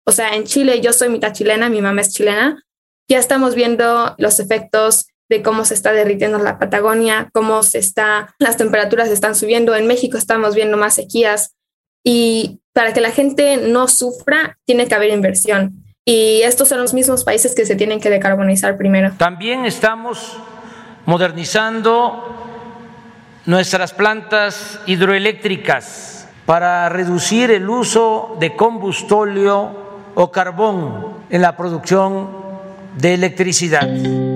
O 0.06 0.12
sea, 0.12 0.34
en 0.34 0.44
Chile 0.44 0.80
yo 0.80 0.92
soy 0.92 1.08
mitad 1.08 1.32
chilena, 1.32 1.70
mi 1.70 1.80
mamá 1.80 2.02
es 2.02 2.12
chilena, 2.12 2.62
ya 3.08 3.18
estamos 3.18 3.54
viendo 3.54 4.14
los 4.18 4.38
efectos 4.38 5.06
de 5.30 5.42
cómo 5.42 5.64
se 5.64 5.74
está 5.74 5.92
derritiendo 5.92 6.38
la 6.38 6.58
Patagonia, 6.58 7.30
cómo 7.32 7.62
se 7.62 7.78
está, 7.78 8.34
las 8.38 8.56
temperaturas 8.56 9.08
están 9.08 9.34
subiendo. 9.34 9.74
En 9.74 9.86
México 9.86 10.18
estamos 10.18 10.54
viendo 10.54 10.76
más 10.76 10.94
sequías 10.94 11.54
y 12.04 12.60
para 12.74 12.92
que 12.92 13.00
la 13.00 13.10
gente 13.10 13.56
no 13.56 13.88
sufra, 13.88 14.58
tiene 14.66 14.86
que 14.86 14.94
haber 14.94 15.10
inversión. 15.10 15.84
Y 16.04 16.42
estos 16.42 16.68
son 16.68 16.80
los 16.80 16.92
mismos 16.92 17.24
países 17.24 17.54
que 17.54 17.64
se 17.64 17.76
tienen 17.76 18.00
que 18.00 18.10
decarbonizar 18.10 18.76
primero. 18.76 19.12
También 19.16 19.64
estamos 19.64 20.36
modernizando 21.06 22.34
nuestras 23.46 23.92
plantas 23.92 24.80
hidroeléctricas 24.86 26.28
para 26.46 26.88
reducir 26.88 27.50
el 27.50 27.68
uso 27.68 28.36
de 28.40 28.56
combustóleo 28.56 29.84
o 30.14 30.30
carbón 30.30 31.14
en 31.30 31.42
la 31.42 31.56
producción 31.56 32.30
de 32.96 33.14
electricidad. 33.14 33.88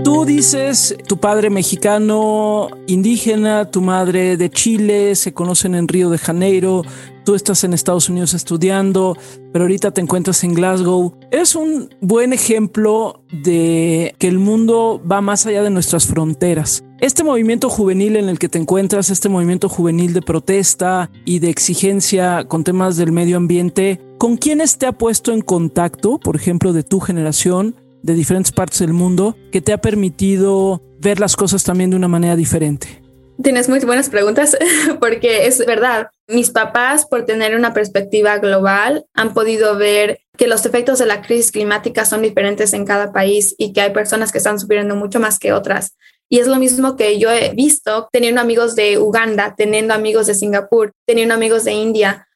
Tú 0.09 0.25
dices, 0.25 0.97
tu 1.07 1.19
padre 1.19 1.51
mexicano 1.51 2.69
indígena, 2.87 3.71
tu 3.71 3.83
madre 3.83 4.39
de 4.39 4.49
Chile, 4.49 5.15
se 5.15 5.35
conocen 5.35 5.75
en 5.75 5.87
Río 5.87 6.09
de 6.09 6.17
Janeiro, 6.17 6.83
tú 7.27 7.35
estás 7.35 7.63
en 7.63 7.75
Estados 7.75 8.09
Unidos 8.09 8.33
estudiando, 8.33 9.19
pero 9.53 9.65
ahorita 9.67 9.91
te 9.91 10.01
encuentras 10.01 10.43
en 10.45 10.55
Glasgow. 10.55 11.15
Es 11.31 11.55
un 11.55 11.91
buen 12.01 12.33
ejemplo 12.33 13.23
de 13.31 14.15
que 14.19 14.29
el 14.29 14.39
mundo 14.39 14.99
va 15.07 15.21
más 15.21 15.45
allá 15.45 15.63
de 15.63 15.69
nuestras 15.69 16.07
fronteras. 16.07 16.83
Este 17.01 17.23
movimiento 17.23 17.69
juvenil 17.69 18.17
en 18.17 18.31
el 18.31 18.39
que 18.39 18.49
te 18.49 18.57
encuentras, 18.57 19.11
este 19.11 19.29
movimiento 19.29 19.69
juvenil 19.69 20.15
de 20.15 20.23
protesta 20.23 21.11
y 21.27 21.41
de 21.41 21.51
exigencia 21.51 22.47
con 22.49 22.65
temas 22.65 22.97
del 22.97 23.13
medio 23.13 23.37
ambiente, 23.37 24.01
¿con 24.17 24.39
quiénes 24.39 24.79
te 24.79 24.87
ha 24.87 24.93
puesto 24.93 25.33
en 25.33 25.43
contacto, 25.43 26.19
por 26.19 26.35
ejemplo, 26.35 26.73
de 26.73 26.83
tu 26.83 26.99
generación? 26.99 27.77
De 28.03 28.15
diferentes 28.15 28.53
partes 28.53 28.81
del 28.81 28.93
mundo 28.93 29.37
que 29.53 29.61
te 29.61 29.73
ha 29.73 29.79
permitido 29.79 30.83
ver 31.01 31.21
las 31.21 31.37
cosas 31.37 31.65
también 31.65 31.91
de 31.91 31.97
una 31.97 32.09
manera 32.09 32.37
diferente? 32.37 33.03
Tienes 33.41 33.69
muy 33.69 33.79
buenas 33.81 34.09
preguntas 34.09 34.57
porque 35.01 35.47
es 35.47 35.65
verdad. 35.65 36.09
Mis 36.27 36.51
papás, 36.51 37.07
por 37.07 37.25
tener 37.25 37.55
una 37.55 37.73
perspectiva 37.73 38.39
global, 38.39 39.07
han 39.15 39.33
podido 39.33 39.77
ver 39.77 40.21
que 40.37 40.49
los 40.49 40.67
efectos 40.67 40.99
de 40.99 41.07
la 41.07 41.23
crisis 41.23 41.53
climática 41.53 42.05
son 42.05 42.23
diferentes 42.23 42.73
en 42.73 42.85
cada 42.85 43.13
país 43.13 43.55
y 43.59 43.73
que 43.73 43.81
hay 43.81 43.93
personas 43.93 44.33
que 44.33 44.39
están 44.39 44.59
sufriendo 44.59 44.97
mucho 44.97 45.21
más 45.21 45.39
que 45.39 45.53
otras. 45.53 45.97
Y 46.29 46.41
es 46.41 46.47
lo 46.47 46.57
mismo 46.57 46.97
que 46.97 47.19
yo 47.19 47.31
he 47.31 47.55
visto 47.55 48.09
teniendo 48.13 48.41
amigos 48.41 48.77
de 48.77 48.99
Uganda, 48.99 49.55
teniendo 49.57 49.95
amigos 49.95 50.27
de 50.27 50.35
Singapur, 50.35 50.93
teniendo 51.07 51.35
amigos 51.35 51.65
de 51.65 51.73
India, 51.73 52.28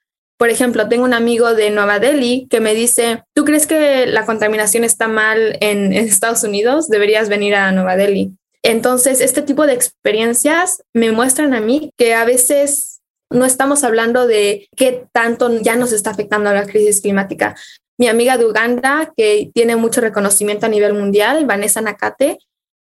por 0.42 0.50
ejemplo, 0.50 0.88
tengo 0.88 1.04
un 1.04 1.14
amigo 1.14 1.54
de 1.54 1.70
Nueva 1.70 2.00
Delhi 2.00 2.48
que 2.50 2.58
me 2.58 2.74
dice, 2.74 3.22
¿tú 3.32 3.44
crees 3.44 3.64
que 3.64 4.08
la 4.08 4.26
contaminación 4.26 4.82
está 4.82 5.06
mal 5.06 5.56
en, 5.60 5.92
Estados 5.92 6.42
Unidos? 6.42 6.88
Deberías 6.88 7.28
venir 7.28 7.54
a 7.54 7.70
Nueva 7.70 7.94
Delhi. 7.94 8.32
Entonces, 8.64 9.20
este 9.20 9.42
tipo 9.42 9.68
de 9.68 9.74
experiencias 9.74 10.82
me 10.92 11.12
muestran 11.12 11.54
a 11.54 11.60
mí 11.60 11.92
que 11.96 12.14
a 12.14 12.24
veces 12.24 13.02
no 13.30 13.44
estamos 13.44 13.84
hablando 13.84 14.26
de 14.26 14.66
qué 14.76 15.06
tanto 15.12 15.60
ya 15.60 15.76
nos 15.76 15.92
está 15.92 16.10
afectando 16.10 16.52
la 16.52 16.66
crisis 16.66 17.02
climática. 17.02 17.54
Mi 17.96 18.08
amiga 18.08 18.36
de 18.36 18.46
Uganda, 18.46 19.12
que 19.16 19.48
tiene 19.54 19.76
mucho 19.76 20.00
reconocimiento 20.00 20.66
a 20.66 20.70
nivel 20.70 20.94
mundial, 20.94 21.46
Vanessa 21.46 21.80
Nakate, 21.82 22.38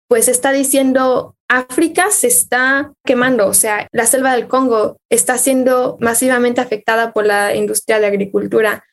pues 0.07 0.29
está 0.29 0.53
diciendo, 0.53 1.35
África 1.55 2.11
se 2.11 2.29
está 2.29 2.95
quemando, 3.05 3.47
o 3.47 3.53
sea, 3.53 3.87
la 3.93 4.07
selva 4.07 4.35
del 4.35 4.49
Congo 4.49 4.97
está 5.11 5.37
siendo 5.37 5.99
masivamente 6.01 6.63
afectada 6.63 7.13
por 7.13 7.27
la 7.27 7.55
industria 7.55 8.01
de 8.01 8.07
agricultura 8.07 8.85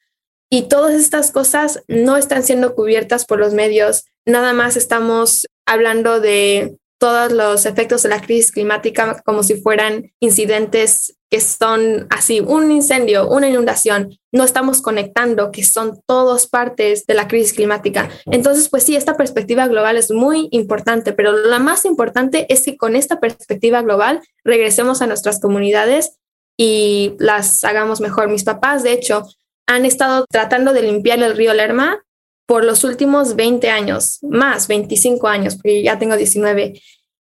y 0.52 0.64
todas 0.64 0.94
estas 0.94 1.32
cosas 1.32 1.84
no 1.88 2.18
están 2.18 2.44
siendo 2.44 2.76
cubiertas 2.76 3.26
por 3.26 3.40
los 3.40 3.54
medios, 3.54 4.04
nada 4.26 4.52
más 4.52 4.76
estamos 4.76 5.48
hablando 5.66 6.20
de 6.20 6.78
todos 7.00 7.32
los 7.32 7.66
efectos 7.66 8.04
de 8.04 8.10
la 8.10 8.22
crisis 8.22 8.52
climática 8.52 9.22
como 9.26 9.42
si 9.42 9.56
fueran 9.56 10.12
incidentes 10.20 11.16
que 11.30 11.40
son 11.40 12.08
así, 12.10 12.40
un 12.40 12.72
incendio, 12.72 13.28
una 13.30 13.48
inundación, 13.48 14.18
no 14.32 14.44
estamos 14.44 14.82
conectando 14.82 15.52
que 15.52 15.64
son 15.64 16.02
todos 16.08 16.48
partes 16.48 17.06
de 17.06 17.14
la 17.14 17.28
crisis 17.28 17.54
climática. 17.54 18.10
Entonces, 18.26 18.68
pues 18.70 18.84
sí, 18.84 18.96
esta 18.96 19.16
perspectiva 19.16 19.68
global 19.68 19.96
es 19.96 20.12
muy 20.12 20.50
importante, 20.52 21.14
pero 21.14 21.32
lo 21.32 21.60
más 21.60 21.86
importante 21.86 22.52
es 22.52 22.66
que 22.66 22.78
con 22.78 22.96
esta 22.96 23.20
perspectiva 23.20 23.82
global 23.84 24.22
regresemos 24.44 25.02
a 25.02 25.08
nuestras 25.08 25.40
comunidades 25.40 26.18
y 26.58 27.14
las 27.20 27.64
hagamos 27.64 28.02
mejor. 28.02 28.28
Mis 28.30 28.44
papás, 28.44 28.84
de 28.84 28.92
hecho, 28.94 29.24
han 29.68 29.86
estado 29.86 30.26
tratando 30.30 30.74
de 30.74 30.82
limpiar 30.82 31.22
el 31.22 31.38
río 31.38 31.54
Lerma 31.54 32.04
por 32.50 32.66
los 32.66 32.84
últimos 32.84 33.36
20 33.36 33.70
años, 33.70 34.18
más 34.24 34.68
25 34.68 35.28
años, 35.28 35.54
porque 35.54 35.84
ya 35.84 36.00
tengo 36.00 36.18
19, 36.18 36.82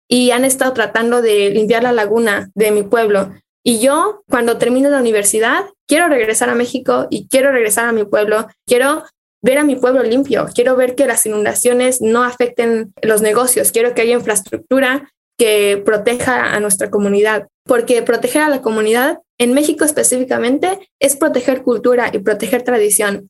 y 0.09 0.31
han 0.31 0.47
estado 0.47 0.73
tratando 0.73 1.21
de 1.21 1.51
limpiar 1.51 1.83
la 1.83 1.93
laguna 1.93 2.51
de 2.55 2.71
mi 2.71 2.85
pueblo. 2.85 3.31
Y 3.63 3.81
yo, 3.81 4.23
cuando 4.31 4.57
termine 4.57 4.89
la 4.89 4.99
universidad, 4.99 5.67
quiero 5.87 6.09
regresar 6.09 6.49
a 6.49 6.55
México 6.55 7.07
y 7.11 7.29
quiero 7.29 7.53
regresar 7.53 7.87
a 7.87 7.93
mi 7.93 8.07
pueblo, 8.07 8.47
quiero 8.67 9.05
ver 9.43 9.59
a 9.59 9.65
mi 9.65 9.77
pueblo 9.77 10.03
limpio, 10.03 10.49
quiero 10.55 10.75
ver 10.75 10.95
que 10.95 11.07
las 11.07 11.27
inundaciones 11.27 12.01
no 12.01 12.25
afecten 12.25 12.95
los 13.03 13.21
negocios, 13.21 13.73
quiero 13.73 13.93
que 13.93 14.01
haya 14.01 14.15
infraestructura 14.15 15.13
que 15.37 15.83
proteja 15.85 16.55
a 16.55 16.61
nuestra 16.61 16.89
comunidad, 16.89 17.47
porque 17.67 18.01
proteger 18.01 18.41
a 18.41 18.49
la 18.49 18.63
comunidad 18.63 19.19
en 19.37 19.53
México 19.53 19.85
específicamente 19.85 20.79
es 20.99 21.15
proteger 21.17 21.61
cultura 21.61 22.09
y 22.11 22.21
proteger 22.21 22.63
tradición 22.63 23.29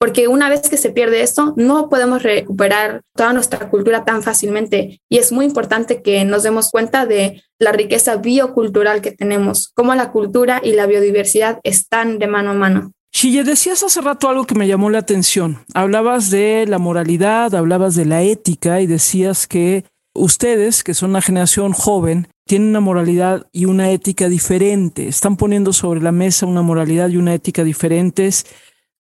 porque 0.00 0.28
una 0.28 0.48
vez 0.48 0.70
que 0.70 0.78
se 0.78 0.90
pierde 0.90 1.20
esto, 1.20 1.52
no 1.56 1.90
podemos 1.90 2.22
recuperar 2.22 3.02
toda 3.14 3.34
nuestra 3.34 3.68
cultura 3.68 4.02
tan 4.06 4.22
fácilmente. 4.22 4.98
Y 5.10 5.18
es 5.18 5.30
muy 5.30 5.44
importante 5.44 6.00
que 6.00 6.24
nos 6.24 6.42
demos 6.42 6.70
cuenta 6.70 7.04
de 7.04 7.44
la 7.58 7.72
riqueza 7.72 8.16
biocultural 8.16 9.02
que 9.02 9.12
tenemos, 9.12 9.70
cómo 9.74 9.94
la 9.94 10.10
cultura 10.10 10.62
y 10.64 10.72
la 10.72 10.86
biodiversidad 10.86 11.60
están 11.64 12.18
de 12.18 12.28
mano 12.28 12.52
a 12.52 12.54
mano. 12.54 12.92
Chille, 13.12 13.44
decías 13.44 13.82
hace 13.82 14.00
rato 14.00 14.30
algo 14.30 14.46
que 14.46 14.54
me 14.54 14.66
llamó 14.66 14.88
la 14.88 15.00
atención. 15.00 15.58
Hablabas 15.74 16.30
de 16.30 16.64
la 16.66 16.78
moralidad, 16.78 17.54
hablabas 17.54 17.94
de 17.94 18.06
la 18.06 18.22
ética 18.22 18.80
y 18.80 18.86
decías 18.86 19.46
que 19.46 19.84
ustedes, 20.14 20.82
que 20.82 20.94
son 20.94 21.10
una 21.10 21.20
generación 21.20 21.72
joven, 21.72 22.28
tienen 22.46 22.70
una 22.70 22.80
moralidad 22.80 23.46
y 23.52 23.66
una 23.66 23.90
ética 23.90 24.30
diferente. 24.30 25.08
Están 25.08 25.36
poniendo 25.36 25.74
sobre 25.74 26.00
la 26.00 26.10
mesa 26.10 26.46
una 26.46 26.62
moralidad 26.62 27.10
y 27.10 27.18
una 27.18 27.34
ética 27.34 27.64
diferentes 27.64 28.46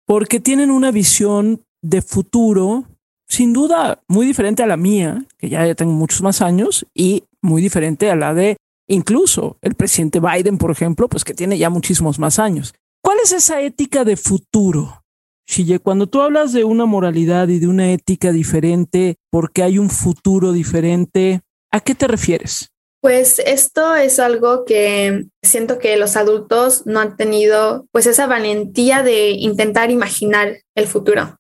porque 0.07 0.41
tienen 0.41 0.71
una 0.71 0.91
visión 0.91 1.63
de 1.83 2.03
futuro, 2.03 2.85
sin 3.29 3.53
duda, 3.53 4.03
muy 4.09 4.27
diferente 4.27 4.63
a 4.63 4.67
la 4.67 4.77
mía, 4.77 5.25
que 5.39 5.49
ya 5.49 5.75
tengo 5.75 5.93
muchos 5.93 6.23
más 6.23 6.43
años, 6.43 6.87
y 6.95 7.25
muy 7.43 7.63
diferente 7.63 8.11
a 8.11 8.17
la 8.17 8.35
de 8.35 8.57
incluso 8.89 9.59
el 9.63 9.75
presidente 9.75 10.21
Biden, 10.21 10.59
por 10.59 10.71
ejemplo, 10.71 11.09
pues 11.09 11.25
que 11.25 11.35
tiene 11.35 11.59
ya 11.59 11.71
muchísimos 11.71 12.19
más 12.19 12.39
años. 12.39 12.75
¿Cuál 13.03 13.19
es 13.23 13.33
esa 13.33 13.61
ética 13.61 14.05
de 14.05 14.17
futuro? 14.17 15.03
Shille, 15.47 15.79
cuando 15.79 16.07
tú 16.07 16.23
hablas 16.23 16.53
de 16.53 16.65
una 16.65 16.87
moralidad 16.87 17.49
y 17.49 17.59
de 17.59 17.67
una 17.67 17.93
ética 17.93 18.33
diferente 18.33 19.17
porque 19.31 19.63
hay 19.63 19.79
un 19.79 19.91
futuro 19.91 20.53
diferente, 20.53 21.43
¿a 21.71 21.81
qué 21.81 21.95
te 21.95 22.09
refieres? 22.09 22.71
Pues 23.05 23.39
esto 23.45 23.95
es 23.95 24.19
algo 24.19 24.65
que 24.65 25.27
siento 25.43 25.79
que 25.79 25.99
los 25.99 26.17
adultos 26.17 26.87
no 26.87 27.01
han 27.01 27.19
tenido 27.19 27.87
pues 27.93 28.07
esa 28.07 28.27
valentía 28.27 29.03
de 29.03 29.33
intentar 29.33 29.91
imaginar 29.91 30.63
el 30.75 30.87
futuro. 30.87 31.39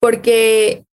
Porque 0.00 0.86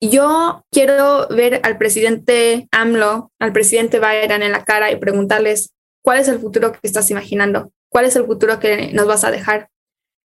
yo 0.00 0.64
quiero 0.70 1.26
ver 1.26 1.60
al 1.64 1.76
presidente 1.76 2.68
AMLO, 2.70 3.32
al 3.40 3.52
presidente 3.52 3.98
Biden 3.98 4.44
en 4.44 4.52
la 4.52 4.64
cara 4.64 4.92
y 4.92 4.96
preguntarles, 4.96 5.72
¿cuál 6.04 6.20
es 6.20 6.28
el 6.28 6.38
futuro 6.38 6.70
que 6.70 6.78
estás 6.84 7.10
imaginando? 7.10 7.72
¿Cuál 7.90 8.04
es 8.04 8.14
el 8.14 8.26
futuro 8.26 8.60
que 8.60 8.92
nos 8.92 9.08
vas 9.08 9.24
a 9.24 9.32
dejar? 9.32 9.70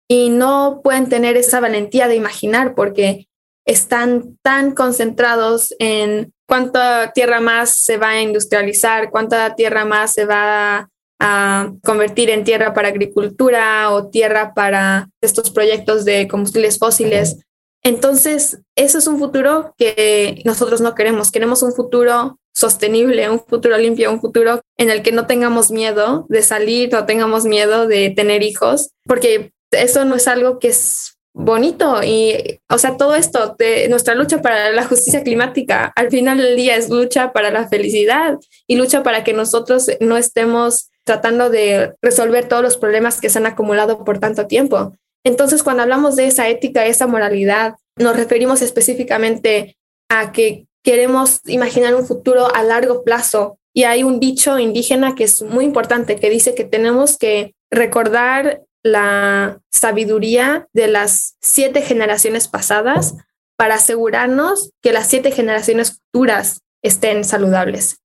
Y 0.09 0.31
no 0.31 0.81
pueden 0.83 1.07
tener 1.07 1.37
esa 1.37 1.61
valentía 1.61 2.09
de 2.09 2.17
imaginar 2.17 2.75
porque 2.75 3.29
están 3.65 4.37
tan 4.41 4.71
concentrados 4.71 5.73
en 5.79 6.33
cuánta 6.47 7.11
tierra 7.13 7.39
más 7.39 7.77
se 7.77 7.97
va 7.97 8.09
a 8.09 8.21
industrializar, 8.21 9.09
cuánta 9.09 9.55
tierra 9.55 9.85
más 9.85 10.13
se 10.13 10.25
va 10.25 10.89
a 11.19 11.71
convertir 11.83 12.29
en 12.29 12.43
tierra 12.43 12.73
para 12.73 12.89
agricultura 12.89 13.91
o 13.91 14.09
tierra 14.09 14.53
para 14.53 15.09
estos 15.21 15.51
proyectos 15.51 16.03
de 16.03 16.27
combustibles 16.27 16.77
fósiles. 16.77 17.37
Entonces, 17.81 18.59
eso 18.75 18.97
es 18.97 19.07
un 19.07 19.19
futuro 19.19 19.73
que 19.77 20.41
nosotros 20.45 20.81
no 20.81 20.95
queremos. 20.95 21.31
Queremos 21.31 21.63
un 21.63 21.73
futuro 21.73 22.39
sostenible, 22.53 23.29
un 23.29 23.39
futuro 23.39 23.77
limpio, 23.77 24.11
un 24.11 24.21
futuro 24.21 24.61
en 24.77 24.89
el 24.89 25.01
que 25.01 25.11
no 25.11 25.25
tengamos 25.25 25.71
miedo 25.71 26.25
de 26.29 26.43
salir, 26.43 26.91
no 26.91 27.05
tengamos 27.05 27.45
miedo 27.45 27.87
de 27.87 28.11
tener 28.11 28.43
hijos, 28.43 28.91
porque 29.05 29.51
eso 29.71 30.05
no 30.05 30.15
es 30.15 30.27
algo 30.27 30.59
que 30.59 30.69
es 30.69 31.17
bonito 31.33 32.03
y, 32.03 32.59
o 32.69 32.77
sea, 32.77 32.95
todo 32.97 33.15
esto 33.15 33.55
de 33.57 33.87
nuestra 33.89 34.15
lucha 34.15 34.41
para 34.41 34.71
la 34.71 34.85
justicia 34.85 35.23
climática, 35.23 35.91
al 35.95 36.09
final 36.09 36.37
del 36.37 36.55
día 36.55 36.75
es 36.75 36.89
lucha 36.89 37.33
para 37.33 37.51
la 37.51 37.67
felicidad 37.67 38.37
y 38.67 38.75
lucha 38.75 39.03
para 39.03 39.23
que 39.23 39.33
nosotros 39.33 39.87
no 39.99 40.17
estemos 40.17 40.91
tratando 41.03 41.49
de 41.49 41.95
resolver 42.01 42.47
todos 42.47 42.63
los 42.63 42.77
problemas 42.77 43.19
que 43.19 43.29
se 43.29 43.39
han 43.39 43.45
acumulado 43.45 44.03
por 44.03 44.19
tanto 44.19 44.47
tiempo. 44.47 44.95
Entonces, 45.25 45.63
cuando 45.63 45.83
hablamos 45.83 46.15
de 46.15 46.27
esa 46.27 46.49
ética, 46.49 46.85
esa 46.85 47.07
moralidad, 47.07 47.75
nos 47.97 48.15
referimos 48.15 48.61
específicamente 48.61 49.77
a 50.09 50.31
que 50.31 50.67
queremos 50.83 51.41
imaginar 51.45 51.95
un 51.95 52.05
futuro 52.05 52.53
a 52.53 52.63
largo 52.63 53.03
plazo. 53.03 53.57
Y 53.73 53.83
hay 53.83 54.03
un 54.03 54.19
dicho 54.19 54.59
indígena 54.59 55.15
que 55.15 55.23
es 55.23 55.41
muy 55.41 55.65
importante, 55.65 56.17
que 56.17 56.29
dice 56.29 56.53
que 56.53 56.65
tenemos 56.65 57.17
que 57.17 57.55
recordar 57.71 58.61
la 58.83 59.59
sabiduría 59.71 60.67
de 60.73 60.87
las 60.87 61.37
siete 61.41 61.81
generaciones 61.81 62.47
pasadas 62.47 63.15
para 63.55 63.75
asegurarnos 63.75 64.71
que 64.81 64.91
las 64.91 65.07
siete 65.07 65.31
generaciones 65.31 65.99
futuras 66.11 66.61
estén 66.81 67.23
saludables. 67.23 67.97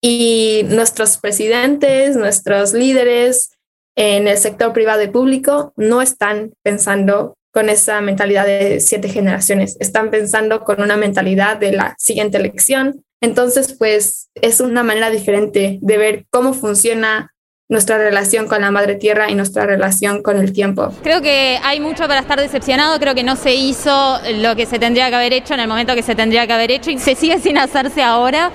Y 0.00 0.62
nuestros 0.68 1.18
presidentes, 1.18 2.16
nuestros 2.16 2.72
líderes 2.72 3.50
en 3.96 4.26
el 4.26 4.38
sector 4.38 4.72
privado 4.72 5.02
y 5.02 5.08
público 5.08 5.72
no 5.76 6.02
están 6.02 6.52
pensando 6.62 7.34
con 7.52 7.68
esa 7.68 8.00
mentalidad 8.00 8.46
de 8.46 8.80
siete 8.80 9.08
generaciones, 9.08 9.76
están 9.78 10.10
pensando 10.10 10.64
con 10.64 10.80
una 10.80 10.96
mentalidad 10.96 11.58
de 11.58 11.72
la 11.72 11.94
siguiente 11.98 12.38
elección. 12.38 13.04
Entonces, 13.20 13.74
pues 13.78 14.30
es 14.34 14.60
una 14.60 14.82
manera 14.82 15.10
diferente 15.10 15.78
de 15.82 15.98
ver 15.98 16.26
cómo 16.30 16.54
funciona 16.54 17.34
nuestra 17.72 17.98
relación 17.98 18.46
con 18.46 18.60
la 18.60 18.70
madre 18.70 18.94
tierra 18.94 19.30
y 19.30 19.34
nuestra 19.34 19.66
relación 19.66 20.22
con 20.22 20.36
el 20.38 20.52
tiempo. 20.52 20.92
Creo 21.02 21.22
que 21.22 21.58
hay 21.64 21.80
mucho 21.80 22.06
para 22.06 22.20
estar 22.20 22.38
decepcionado, 22.38 23.00
creo 23.00 23.14
que 23.14 23.24
no 23.24 23.34
se 23.34 23.54
hizo 23.54 24.20
lo 24.36 24.54
que 24.54 24.66
se 24.66 24.78
tendría 24.78 25.08
que 25.08 25.16
haber 25.16 25.32
hecho 25.32 25.54
en 25.54 25.60
el 25.60 25.68
momento 25.68 25.94
que 25.94 26.02
se 26.02 26.14
tendría 26.14 26.46
que 26.46 26.52
haber 26.52 26.70
hecho 26.70 26.90
y 26.90 26.98
se 26.98 27.14
sigue 27.14 27.40
sin 27.40 27.58
hacerse 27.58 28.02
ahora 28.02 28.50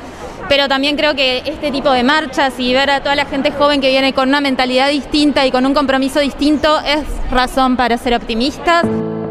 pero 0.49 0.69
también 0.69 0.95
creo 0.95 1.13
que 1.13 1.39
este 1.45 1.71
tipo 1.71 1.91
de 1.91 2.03
marchas 2.03 2.53
y 2.57 2.73
ver 2.73 2.89
a 2.89 3.01
toda 3.01 3.15
la 3.15 3.25
gente 3.25 3.51
joven 3.51 3.81
que 3.81 3.89
viene 3.89 4.13
con 4.13 4.29
una 4.29 4.39
mentalidad 4.39 4.89
distinta 4.89 5.45
y 5.45 5.51
con 5.51 5.65
un 5.65 5.73
compromiso 5.73 6.21
distinto 6.21 6.79
es 6.85 7.03
razón 7.31 7.75
para 7.75 7.97
ser 7.97 8.13
optimistas. 8.13 8.85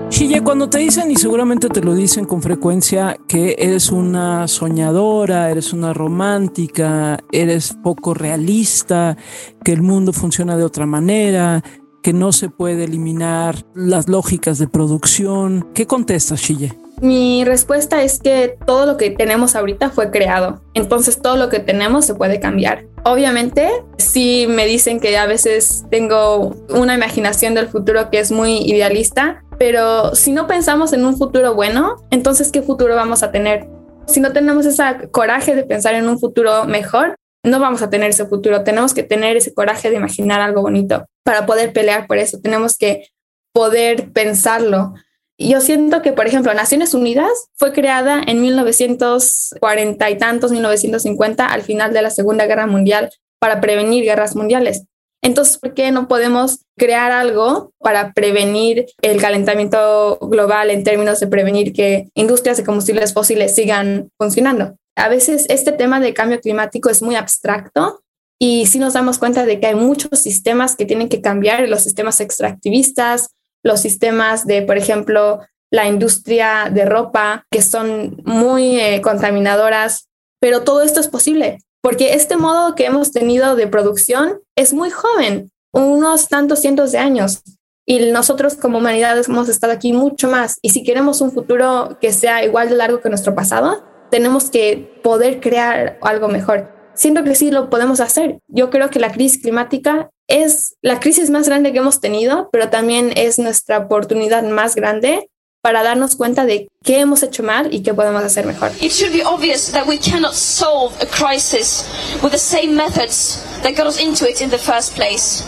Chille, 0.08 0.40
cuando 0.42 0.70
te 0.70 0.78
dicen, 0.78 1.10
y 1.10 1.16
seguramente 1.16 1.68
te 1.68 1.82
lo 1.82 1.94
dicen 1.94 2.25
con 2.25 2.40
frecuencia, 2.40 3.18
que 3.26 3.56
eres 3.58 3.90
una 3.90 4.46
soñadora, 4.48 5.50
eres 5.50 5.72
una 5.72 5.92
romántica, 5.92 7.18
eres 7.32 7.76
poco 7.82 8.14
realista, 8.14 9.16
que 9.64 9.72
el 9.72 9.82
mundo 9.82 10.12
funciona 10.12 10.56
de 10.56 10.64
otra 10.64 10.86
manera, 10.86 11.62
que 12.06 12.12
no 12.12 12.30
se 12.30 12.48
puede 12.48 12.84
eliminar 12.84 13.56
las 13.75 14.06
lógicas 14.06 14.58
de 14.58 14.68
producción, 14.68 15.66
¿qué 15.75 15.88
contestas, 15.88 16.40
Chille? 16.40 16.72
Mi 17.00 17.44
respuesta 17.44 18.00
es 18.04 18.20
que 18.20 18.56
todo 18.64 18.86
lo 18.86 18.96
que 18.96 19.10
tenemos 19.10 19.56
ahorita 19.56 19.90
fue 19.90 20.12
creado, 20.12 20.62
entonces 20.75 21.20
todo 21.20 21.36
lo 21.36 21.48
que 21.48 21.58
tenemos 21.58 22.04
se 22.04 22.14
puede 22.14 22.38
cambiar. 22.38 22.84
Obviamente, 23.02 23.68
sí 23.98 24.46
me 24.48 24.66
dicen 24.66 25.00
que 25.00 25.18
a 25.18 25.26
veces 25.26 25.84
tengo 25.90 26.54
una 26.68 26.94
imaginación 26.94 27.54
del 27.54 27.66
futuro 27.66 28.08
que 28.08 28.20
es 28.20 28.30
muy 28.30 28.58
idealista, 28.58 29.42
pero 29.58 30.14
si 30.14 30.30
no 30.30 30.46
pensamos 30.46 30.92
en 30.92 31.04
un 31.04 31.16
futuro 31.16 31.56
bueno, 31.56 31.96
entonces 32.12 32.52
¿qué 32.52 32.62
futuro 32.62 32.94
vamos 32.94 33.25
a 33.25 33.32
tener? 33.32 33.66
Si 34.06 34.20
no 34.20 34.32
tenemos 34.32 34.64
ese 34.64 34.84
coraje 35.10 35.56
de 35.56 35.64
pensar 35.64 35.96
en 35.96 36.08
un 36.08 36.20
futuro 36.20 36.66
mejor, 36.66 37.16
no 37.42 37.58
vamos 37.58 37.82
a 37.82 37.90
tener 37.90 38.10
ese 38.10 38.26
futuro. 38.26 38.62
Tenemos 38.62 38.94
que 38.94 39.02
tener 39.02 39.36
ese 39.36 39.52
coraje 39.52 39.90
de 39.90 39.96
imaginar 39.96 40.40
algo 40.40 40.62
bonito 40.62 41.04
para 41.26 41.45
poder 41.45 41.73
pelear 41.73 42.06
por 42.06 42.18
eso. 42.18 42.38
Tenemos 42.40 42.78
que 42.78 43.09
poder 43.52 44.12
pensarlo. 44.12 44.95
Yo 45.38 45.61
siento 45.61 46.00
que, 46.00 46.12
por 46.12 46.26
ejemplo, 46.26 46.54
Naciones 46.54 46.95
Unidas 46.95 47.49
fue 47.56 47.73
creada 47.73 48.23
en 48.25 48.40
1940 48.40 50.11
y 50.11 50.18
tantos, 50.18 50.52
1950, 50.52 51.45
al 51.45 51.62
final 51.62 51.92
de 51.92 52.00
la 52.00 52.11
Segunda 52.11 52.47
Guerra 52.47 52.68
Mundial, 52.68 53.11
para 53.40 53.61
prevenir 53.61 54.04
guerras 54.04 54.37
mundiales. 54.37 54.85
Entonces, 55.21 55.59
¿por 55.59 55.75
qué 55.75 55.90
no 55.90 56.06
podemos 56.06 56.61
crear 56.78 57.11
algo 57.11 57.73
para 57.78 58.12
prevenir 58.12 58.87
el 59.02 59.21
calentamiento 59.21 60.18
global 60.21 60.71
en 60.71 60.85
términos 60.85 61.18
de 61.18 61.26
prevenir 61.26 61.73
que 61.73 62.09
industrias 62.14 62.56
de 62.56 62.64
combustibles 62.64 63.12
fósiles 63.12 63.54
sigan 63.54 64.11
funcionando? 64.16 64.76
A 64.95 65.08
veces 65.08 65.47
este 65.49 65.73
tema 65.73 65.99
de 65.99 66.15
cambio 66.15 66.41
climático 66.41 66.89
es 66.89 67.02
muy 67.02 67.17
abstracto 67.17 68.02
y 68.38 68.66
sí 68.66 68.78
nos 68.78 68.94
damos 68.94 69.18
cuenta 69.18 69.44
de 69.46 69.60
que 69.60 69.68
hay 69.68 69.75
muchos 69.75 70.18
sistemas 70.20 70.76
que 70.76 70.84
tienen 70.84 71.08
que 71.08 71.20
cambiar, 71.20 71.68
los 71.68 71.82
sistemas 71.82 72.20
extractivistas, 72.20 73.30
los 73.62 73.80
sistemas 73.80 74.46
de, 74.46 74.62
por 74.62 74.76
ejemplo, 74.76 75.40
la 75.70 75.88
industria 75.88 76.70
de 76.72 76.84
ropa, 76.84 77.44
que 77.50 77.62
son 77.62 78.22
muy 78.25 78.78
eh, 78.78 79.00
contaminadoras, 79.00 80.08
pero 80.40 80.62
todo 80.62 80.82
esto 80.82 81.00
es 81.00 81.08
posible, 81.08 81.58
porque 81.82 82.14
este 82.14 82.36
modo 82.36 82.75
que 82.75 82.86
hemos 82.86 83.10
tenido 83.10 83.56
de 83.56 83.66
producción 83.66 84.40
es 84.56 84.72
muy 84.72 84.90
joven, 84.90 85.50
unos 85.72 86.28
tantos 86.28 86.60
cientos 86.60 86.92
de 86.92 86.99
años, 86.99 87.42
y 87.88 88.10
nosotros 88.10 88.54
como 88.54 88.78
humanidad 88.78 89.18
hemos 89.18 89.49
estado 89.49 89.72
aquí 89.72 89.92
mucho 89.92 90.28
más, 90.28 90.58
y 90.62 90.70
si 90.70 90.84
queremos 90.84 91.20
un 91.20 91.32
futuro 91.32 91.99
que 92.00 92.12
sea 92.12 92.44
igual 92.44 92.68
de 92.68 92.76
largo 92.76 93.00
que 93.00 93.08
nuestro 93.08 93.34
pasado, 93.34 93.82
tenemos 94.10 94.50
que 94.50 95.00
poder 95.02 95.40
crear 95.40 95.99
algo 96.02 96.28
mejor. 96.28 96.75
Siento 96.97 97.23
que 97.25 97.35
sí 97.35 97.50
lo 97.50 97.69
podemos 97.69 98.00
hacer. 98.00 98.39
Yo 98.49 98.71
creo 98.71 98.91
que 98.91 98.99
la 98.99 99.13
crisis 99.13 99.43
climática 99.43 100.11
es 100.28 100.76
la 100.82 100.99
crisis 100.99 101.30
más 101.30 101.47
grande 101.47 101.73
que 101.73 101.78
hemos 101.78 102.00
tenido, 102.00 102.49
pero 102.50 102.71
también 102.71 103.13
es 103.17 103.39
nuestra 103.39 103.78
oportunidad 103.78 104.43
más 104.43 104.75
grande 104.75 105.28
para 105.63 105.82
darnos 105.82 106.17
cuenta 106.17 106.47
de 106.47 106.69
qué 106.85 107.00
hemos 107.00 107.23
hecho 107.23 107.43
mal 107.43 107.75
y 107.75 107.82
qué 107.82 107.93
podemos 107.93 108.23
hacer 108.23 108.47
mejor. 108.47 108.71
It 108.80 108.93
should 108.93 109.13
be 109.13 109.23
obvious 109.25 109.71
that 109.73 109.87
we 109.87 109.99
cannot 109.99 110.32
solve 110.32 110.95
a 111.02 111.06
crisis 111.06 111.85
with 112.23 112.30
the 112.30 112.39
same 112.39 112.75
methods 112.75 113.45
that 113.63 113.76
got 113.76 113.87
us 113.87 114.00
into 114.00 114.26
it 114.26 114.41
in 114.41 114.49
the 114.49 114.59
first 114.59 114.95
place. 114.95 115.45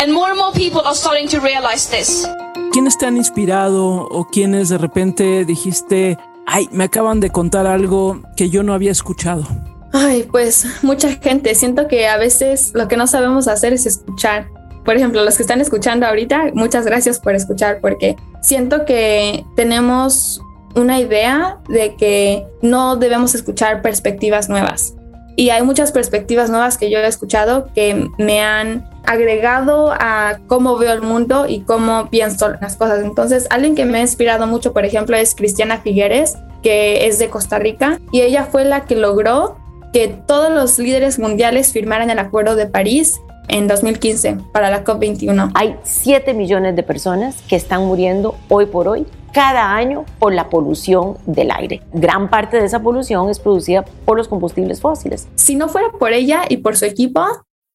And 0.00 0.12
more 0.12 0.30
and 0.30 0.38
more 0.38 0.52
people 0.52 0.80
are 0.84 0.94
starting 0.94 1.28
to 1.28 1.40
realize 1.40 1.90
this. 1.90 2.26
¿Quiénes 2.72 2.96
te 2.96 3.06
han 3.06 3.16
inspirado 3.16 4.08
o 4.08 4.24
quiénes 4.24 4.68
de 4.68 4.78
repente 4.78 5.44
dijiste, 5.44 6.16
ay, 6.46 6.68
me 6.70 6.84
acaban 6.84 7.20
de 7.20 7.30
contar 7.30 7.66
algo 7.66 8.22
que 8.36 8.48
yo 8.48 8.62
no 8.62 8.72
había 8.72 8.92
escuchado? 8.92 9.44
Ay, 9.92 10.28
pues 10.30 10.66
mucha 10.82 11.12
gente. 11.14 11.54
Siento 11.54 11.88
que 11.88 12.06
a 12.08 12.16
veces 12.16 12.72
lo 12.74 12.88
que 12.88 12.96
no 12.96 13.06
sabemos 13.06 13.48
hacer 13.48 13.72
es 13.72 13.86
escuchar. 13.86 14.48
Por 14.84 14.96
ejemplo, 14.96 15.24
los 15.24 15.36
que 15.36 15.42
están 15.42 15.60
escuchando 15.60 16.06
ahorita, 16.06 16.50
muchas 16.54 16.86
gracias 16.86 17.18
por 17.18 17.34
escuchar 17.34 17.80
porque 17.80 18.16
siento 18.40 18.84
que 18.84 19.44
tenemos 19.56 20.40
una 20.74 21.00
idea 21.00 21.58
de 21.68 21.96
que 21.96 22.46
no 22.62 22.96
debemos 22.96 23.34
escuchar 23.34 23.82
perspectivas 23.82 24.48
nuevas. 24.48 24.94
Y 25.36 25.50
hay 25.50 25.62
muchas 25.62 25.92
perspectivas 25.92 26.50
nuevas 26.50 26.76
que 26.76 26.90
yo 26.90 26.98
he 26.98 27.06
escuchado 27.06 27.68
que 27.74 28.08
me 28.18 28.40
han 28.40 28.88
agregado 29.06 29.92
a 29.92 30.38
cómo 30.46 30.76
veo 30.76 30.92
el 30.92 31.02
mundo 31.02 31.46
y 31.48 31.60
cómo 31.60 32.10
pienso 32.10 32.50
las 32.60 32.76
cosas. 32.76 33.02
Entonces, 33.02 33.46
alguien 33.50 33.74
que 33.74 33.84
me 33.84 33.98
ha 33.98 34.02
inspirado 34.02 34.46
mucho, 34.46 34.72
por 34.72 34.84
ejemplo, 34.84 35.16
es 35.16 35.34
Cristiana 35.34 35.78
Figueres, 35.78 36.36
que 36.62 37.06
es 37.06 37.18
de 37.18 37.30
Costa 37.30 37.58
Rica, 37.58 37.98
y 38.12 38.20
ella 38.20 38.44
fue 38.44 38.64
la 38.64 38.84
que 38.84 38.96
logró 38.96 39.56
que 39.92 40.08
todos 40.08 40.50
los 40.50 40.78
líderes 40.78 41.18
mundiales 41.18 41.72
firmaran 41.72 42.10
el 42.10 42.18
Acuerdo 42.18 42.56
de 42.56 42.66
París 42.66 43.20
en 43.48 43.66
2015 43.66 44.38
para 44.52 44.70
la 44.70 44.84
COP21. 44.84 45.50
Hay 45.54 45.76
7 45.82 46.34
millones 46.34 46.76
de 46.76 46.82
personas 46.82 47.42
que 47.48 47.56
están 47.56 47.84
muriendo 47.84 48.36
hoy 48.48 48.66
por 48.66 48.88
hoy 48.88 49.06
cada 49.32 49.74
año 49.74 50.04
por 50.18 50.34
la 50.34 50.48
polución 50.48 51.16
del 51.26 51.50
aire. 51.50 51.82
Gran 51.92 52.30
parte 52.30 52.58
de 52.58 52.66
esa 52.66 52.80
polución 52.82 53.28
es 53.28 53.38
producida 53.38 53.84
por 54.04 54.16
los 54.16 54.28
combustibles 54.28 54.80
fósiles. 54.80 55.28
Si 55.34 55.54
no 55.54 55.68
fuera 55.68 55.90
por 55.90 56.12
ella 56.12 56.42
y 56.48 56.58
por 56.58 56.76
su 56.76 56.84
equipo, 56.84 57.24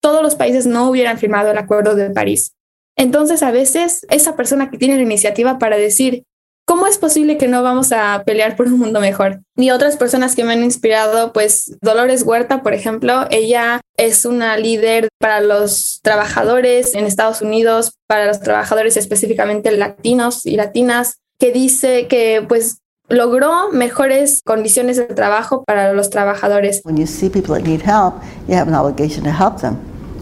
todos 0.01 0.21
los 0.21 0.35
países 0.35 0.65
no 0.65 0.89
hubieran 0.89 1.17
firmado 1.17 1.51
el 1.51 1.57
Acuerdo 1.57 1.95
de 1.95 2.09
París. 2.09 2.53
Entonces, 2.97 3.43
a 3.43 3.51
veces, 3.51 4.05
esa 4.09 4.35
persona 4.35 4.69
que 4.69 4.77
tiene 4.77 4.95
la 4.95 5.01
iniciativa 5.01 5.59
para 5.59 5.77
decir, 5.77 6.23
¿cómo 6.65 6.87
es 6.87 6.97
posible 6.97 7.37
que 7.37 7.47
no 7.47 7.63
vamos 7.63 7.91
a 7.91 8.23
pelear 8.25 8.55
por 8.55 8.67
un 8.67 8.79
mundo 8.79 8.99
mejor? 8.99 9.41
Ni 9.55 9.71
otras 9.71 9.97
personas 9.97 10.35
que 10.35 10.43
me 10.43 10.53
han 10.53 10.63
inspirado, 10.63 11.31
pues 11.31 11.77
Dolores 11.81 12.23
Huerta, 12.23 12.63
por 12.63 12.73
ejemplo, 12.73 13.27
ella 13.29 13.81
es 13.97 14.25
una 14.25 14.57
líder 14.57 15.07
para 15.19 15.39
los 15.39 15.99
trabajadores 16.01 16.95
en 16.95 17.05
Estados 17.05 17.41
Unidos, 17.41 17.93
para 18.07 18.25
los 18.25 18.41
trabajadores 18.41 18.97
específicamente 18.97 19.71
latinos 19.71 20.45
y 20.45 20.57
latinas, 20.57 21.17
que 21.39 21.51
dice 21.51 22.07
que 22.07 22.43
pues 22.47 22.79
logró 23.07 23.69
mejores 23.71 24.41
condiciones 24.43 24.97
de 24.97 25.05
trabajo 25.05 25.63
para 25.65 25.93
los 25.93 26.09
trabajadores. 26.09 26.81
When 26.83 26.97
you 26.97 27.05
see 27.05 27.29
people 27.29 27.53
that 27.55 27.63
need 27.63 27.81
help, 27.81 28.15
you 28.47 28.55
have 28.55 28.67
an 28.67 28.75
obligation 28.75 29.23
to 29.23 29.31
help 29.31 29.61
them. 29.61 29.77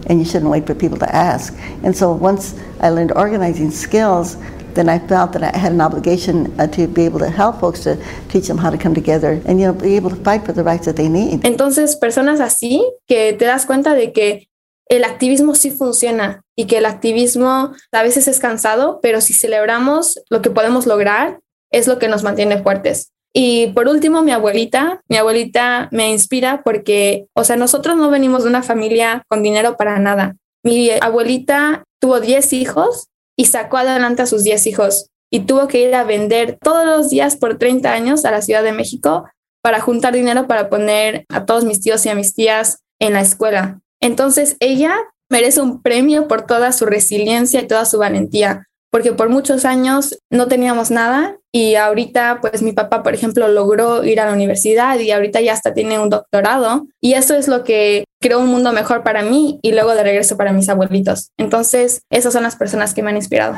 And 0.06 0.18
you 0.18 0.26
shouldn't 0.26 0.50
wait 0.50 0.66
for 0.66 0.74
people 0.74 0.98
to 0.98 1.16
ask. 1.16 1.54
And 1.82 1.96
so 1.96 2.12
once 2.12 2.54
I 2.82 2.90
learned 2.90 3.12
organizing 3.16 3.70
skills, 3.70 4.36
then 4.74 4.88
I 4.88 4.98
felt 4.98 5.32
that 5.32 5.42
I 5.42 5.56
had 5.56 5.72
an 5.72 5.80
obligation 5.80 6.52
uh, 6.58 6.66
to 6.68 6.86
be 6.86 7.04
able 7.04 7.18
to 7.20 7.30
help 7.30 7.60
folks 7.60 7.80
to 7.84 7.96
teach 8.28 8.46
them 8.46 8.58
how 8.58 8.70
to 8.70 8.78
come 8.78 8.94
together 8.94 9.40
and 9.46 9.60
you 9.60 9.66
know 9.66 9.72
be 9.72 9.96
able 9.96 10.10
to 10.10 10.16
fight 10.16 10.44
for 10.44 10.52
the 10.52 10.62
rights 10.62 10.86
that 10.86 10.96
they 10.96 11.08
need. 11.08 11.44
Entonces, 11.44 11.96
personas 11.96 12.40
así 12.40 12.84
que 13.06 13.32
te 13.32 13.44
das 13.44 13.66
cuenta 13.66 13.94
de 13.94 14.12
que 14.12 14.48
el 14.88 15.04
activismo 15.04 15.54
sí 15.54 15.70
funciona 15.70 16.42
y 16.56 16.66
que 16.66 16.78
el 16.78 16.86
activismo 16.86 17.72
a 17.92 18.02
veces 18.02 18.28
es 18.28 18.38
cansado, 18.38 19.00
pero 19.02 19.20
si 19.20 19.32
celebramos 19.32 20.20
lo 20.28 20.42
que 20.42 20.50
podemos 20.50 20.86
lograr, 20.86 21.40
es 21.70 21.86
lo 21.86 21.98
que 21.98 22.08
nos 22.08 22.22
mantiene 22.22 22.62
fuertes. 22.62 23.10
Y 23.32 23.68
por 23.68 23.88
último, 23.88 24.22
mi 24.22 24.30
abuelita, 24.30 25.02
mi 25.08 25.16
abuelita 25.16 25.88
me 25.90 26.12
inspira 26.12 26.62
porque, 26.62 27.26
o 27.34 27.42
sea, 27.42 27.56
nosotros 27.56 27.96
no 27.96 28.08
venimos 28.08 28.44
de 28.44 28.50
una 28.50 28.62
familia 28.62 29.24
con 29.28 29.42
dinero 29.42 29.76
para 29.76 29.98
nada. 29.98 30.36
Mi 30.62 30.90
abuelita 30.90 31.82
tuvo 31.98 32.20
10 32.20 32.52
hijos 32.52 33.08
y 33.36 33.46
sacó 33.46 33.78
adelante 33.78 34.22
a 34.22 34.26
sus 34.26 34.44
10 34.44 34.66
hijos 34.66 35.10
y 35.30 35.40
tuvo 35.40 35.66
que 35.68 35.80
ir 35.80 35.94
a 35.94 36.04
vender 36.04 36.58
todos 36.62 36.86
los 36.86 37.10
días 37.10 37.36
por 37.36 37.58
30 37.58 37.92
años 37.92 38.24
a 38.24 38.30
la 38.30 38.42
Ciudad 38.42 38.62
de 38.62 38.72
México 38.72 39.28
para 39.62 39.80
juntar 39.80 40.14
dinero 40.14 40.46
para 40.46 40.68
poner 40.68 41.24
a 41.28 41.44
todos 41.44 41.64
mis 41.64 41.80
tíos 41.80 42.04
y 42.06 42.08
a 42.08 42.14
mis 42.14 42.34
tías 42.34 42.78
en 43.00 43.14
la 43.14 43.20
escuela. 43.20 43.80
Entonces 44.00 44.56
ella 44.60 44.94
merece 45.30 45.60
un 45.60 45.82
premio 45.82 46.28
por 46.28 46.46
toda 46.46 46.70
su 46.72 46.86
resiliencia 46.86 47.60
y 47.60 47.66
toda 47.66 47.84
su 47.84 47.98
valentía, 47.98 48.68
porque 48.90 49.12
por 49.12 49.30
muchos 49.30 49.64
años 49.64 50.18
no 50.30 50.46
teníamos 50.46 50.90
nada 50.90 51.38
y 51.56 51.76
ahorita 51.76 52.38
pues 52.40 52.62
mi 52.62 52.72
papá, 52.72 53.04
por 53.04 53.14
ejemplo, 53.14 53.46
logró 53.46 54.02
ir 54.02 54.18
a 54.20 54.26
la 54.26 54.32
universidad 54.32 54.98
y 54.98 55.12
ahorita 55.12 55.40
ya 55.40 55.52
hasta 55.52 55.72
tiene 55.72 56.00
un 56.00 56.10
doctorado 56.10 56.88
y 57.00 57.14
eso 57.14 57.36
es 57.36 57.46
lo 57.46 57.62
que 57.62 58.02
creó 58.20 58.40
un 58.40 58.48
mundo 58.48 58.72
mejor 58.72 59.04
para 59.04 59.22
mí 59.22 59.60
y 59.62 59.70
luego 59.70 59.94
de 59.94 60.02
regreso 60.02 60.36
para 60.36 60.52
mis 60.52 60.68
abuelitos. 60.68 61.30
Entonces, 61.38 62.02
esas 62.10 62.32
son 62.32 62.42
las 62.42 62.56
personas 62.56 62.92
que 62.92 63.04
me 63.04 63.10
han 63.10 63.16
inspirado. 63.16 63.54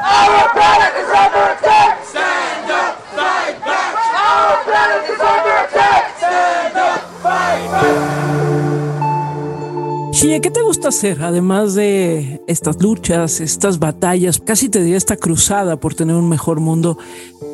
¿Qué 10.42 10.50
te 10.50 10.60
gusta 10.60 10.88
hacer 10.88 11.22
además 11.22 11.74
de 11.74 12.42
estas 12.48 12.82
luchas, 12.82 13.40
estas 13.40 13.78
batallas, 13.78 14.40
casi 14.40 14.68
te 14.68 14.80
diría 14.80 14.96
esta 14.96 15.16
cruzada 15.16 15.78
por 15.78 15.94
tener 15.94 16.16
un 16.16 16.28
mejor 16.28 16.58
mundo? 16.58 16.98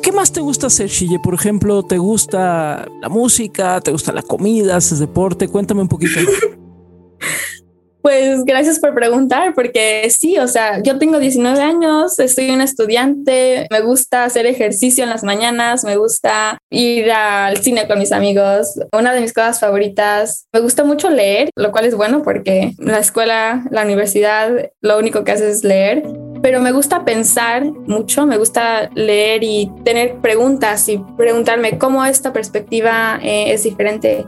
¿Qué 0.01 0.11
más 0.11 0.31
te 0.31 0.41
gusta 0.41 0.67
hacer, 0.67 0.89
Chile? 0.89 1.19
Por 1.23 1.35
ejemplo, 1.35 1.83
¿te 1.83 1.97
gusta 1.99 2.87
la 2.99 3.09
música? 3.09 3.79
¿Te 3.79 3.91
gusta 3.91 4.11
la 4.11 4.23
comida? 4.23 4.75
¿Haces 4.75 4.99
deporte? 4.99 5.47
Cuéntame 5.47 5.81
un 5.81 5.87
poquito. 5.87 6.19
Pues 8.03 8.43
gracias 8.43 8.79
por 8.81 8.93
preguntar, 8.93 9.53
porque 9.55 10.09
sí, 10.09 10.37
o 10.37 10.49
sea, 10.49 10.83
yo 10.83 10.99
tengo 10.99 11.19
19 11.19 11.61
años, 11.61 12.19
estoy 12.19 12.51
una 12.51 12.65
estudiante, 12.65 13.65
me 13.71 13.79
gusta 13.79 14.25
hacer 14.25 14.45
ejercicio 14.45 15.05
en 15.05 15.09
las 15.09 15.23
mañanas, 15.23 15.85
me 15.85 15.95
gusta 15.95 16.57
ir 16.69 17.09
al 17.13 17.55
cine 17.59 17.87
con 17.87 17.99
mis 17.99 18.11
amigos. 18.11 18.77
Una 18.91 19.13
de 19.13 19.21
mis 19.21 19.31
cosas 19.31 19.61
favoritas, 19.61 20.47
me 20.51 20.59
gusta 20.59 20.83
mucho 20.83 21.09
leer, 21.09 21.49
lo 21.55 21.71
cual 21.71 21.85
es 21.85 21.95
bueno 21.95 22.23
porque 22.23 22.73
la 22.77 22.99
escuela, 22.99 23.63
la 23.71 23.83
universidad, 23.83 24.51
lo 24.81 24.99
único 24.99 25.23
que 25.23 25.31
hace 25.31 25.49
es 25.49 25.63
leer 25.63 26.03
pero 26.41 26.59
me 26.59 26.73
gusta 26.73 27.05
pensar 27.05 27.63
mucho, 27.63 28.25
me 28.25 28.35
gusta 28.35 28.89
leer 28.95 29.45
y 29.45 29.71
tener 29.85 30.17
preguntas 30.17 30.89
y 30.89 31.01
preguntarme 31.15 31.77
cómo 31.77 32.03
esta 32.03 32.33
perspectiva 32.33 33.17
eh, 33.23 33.53
es 33.53 33.63
diferente 33.63 34.25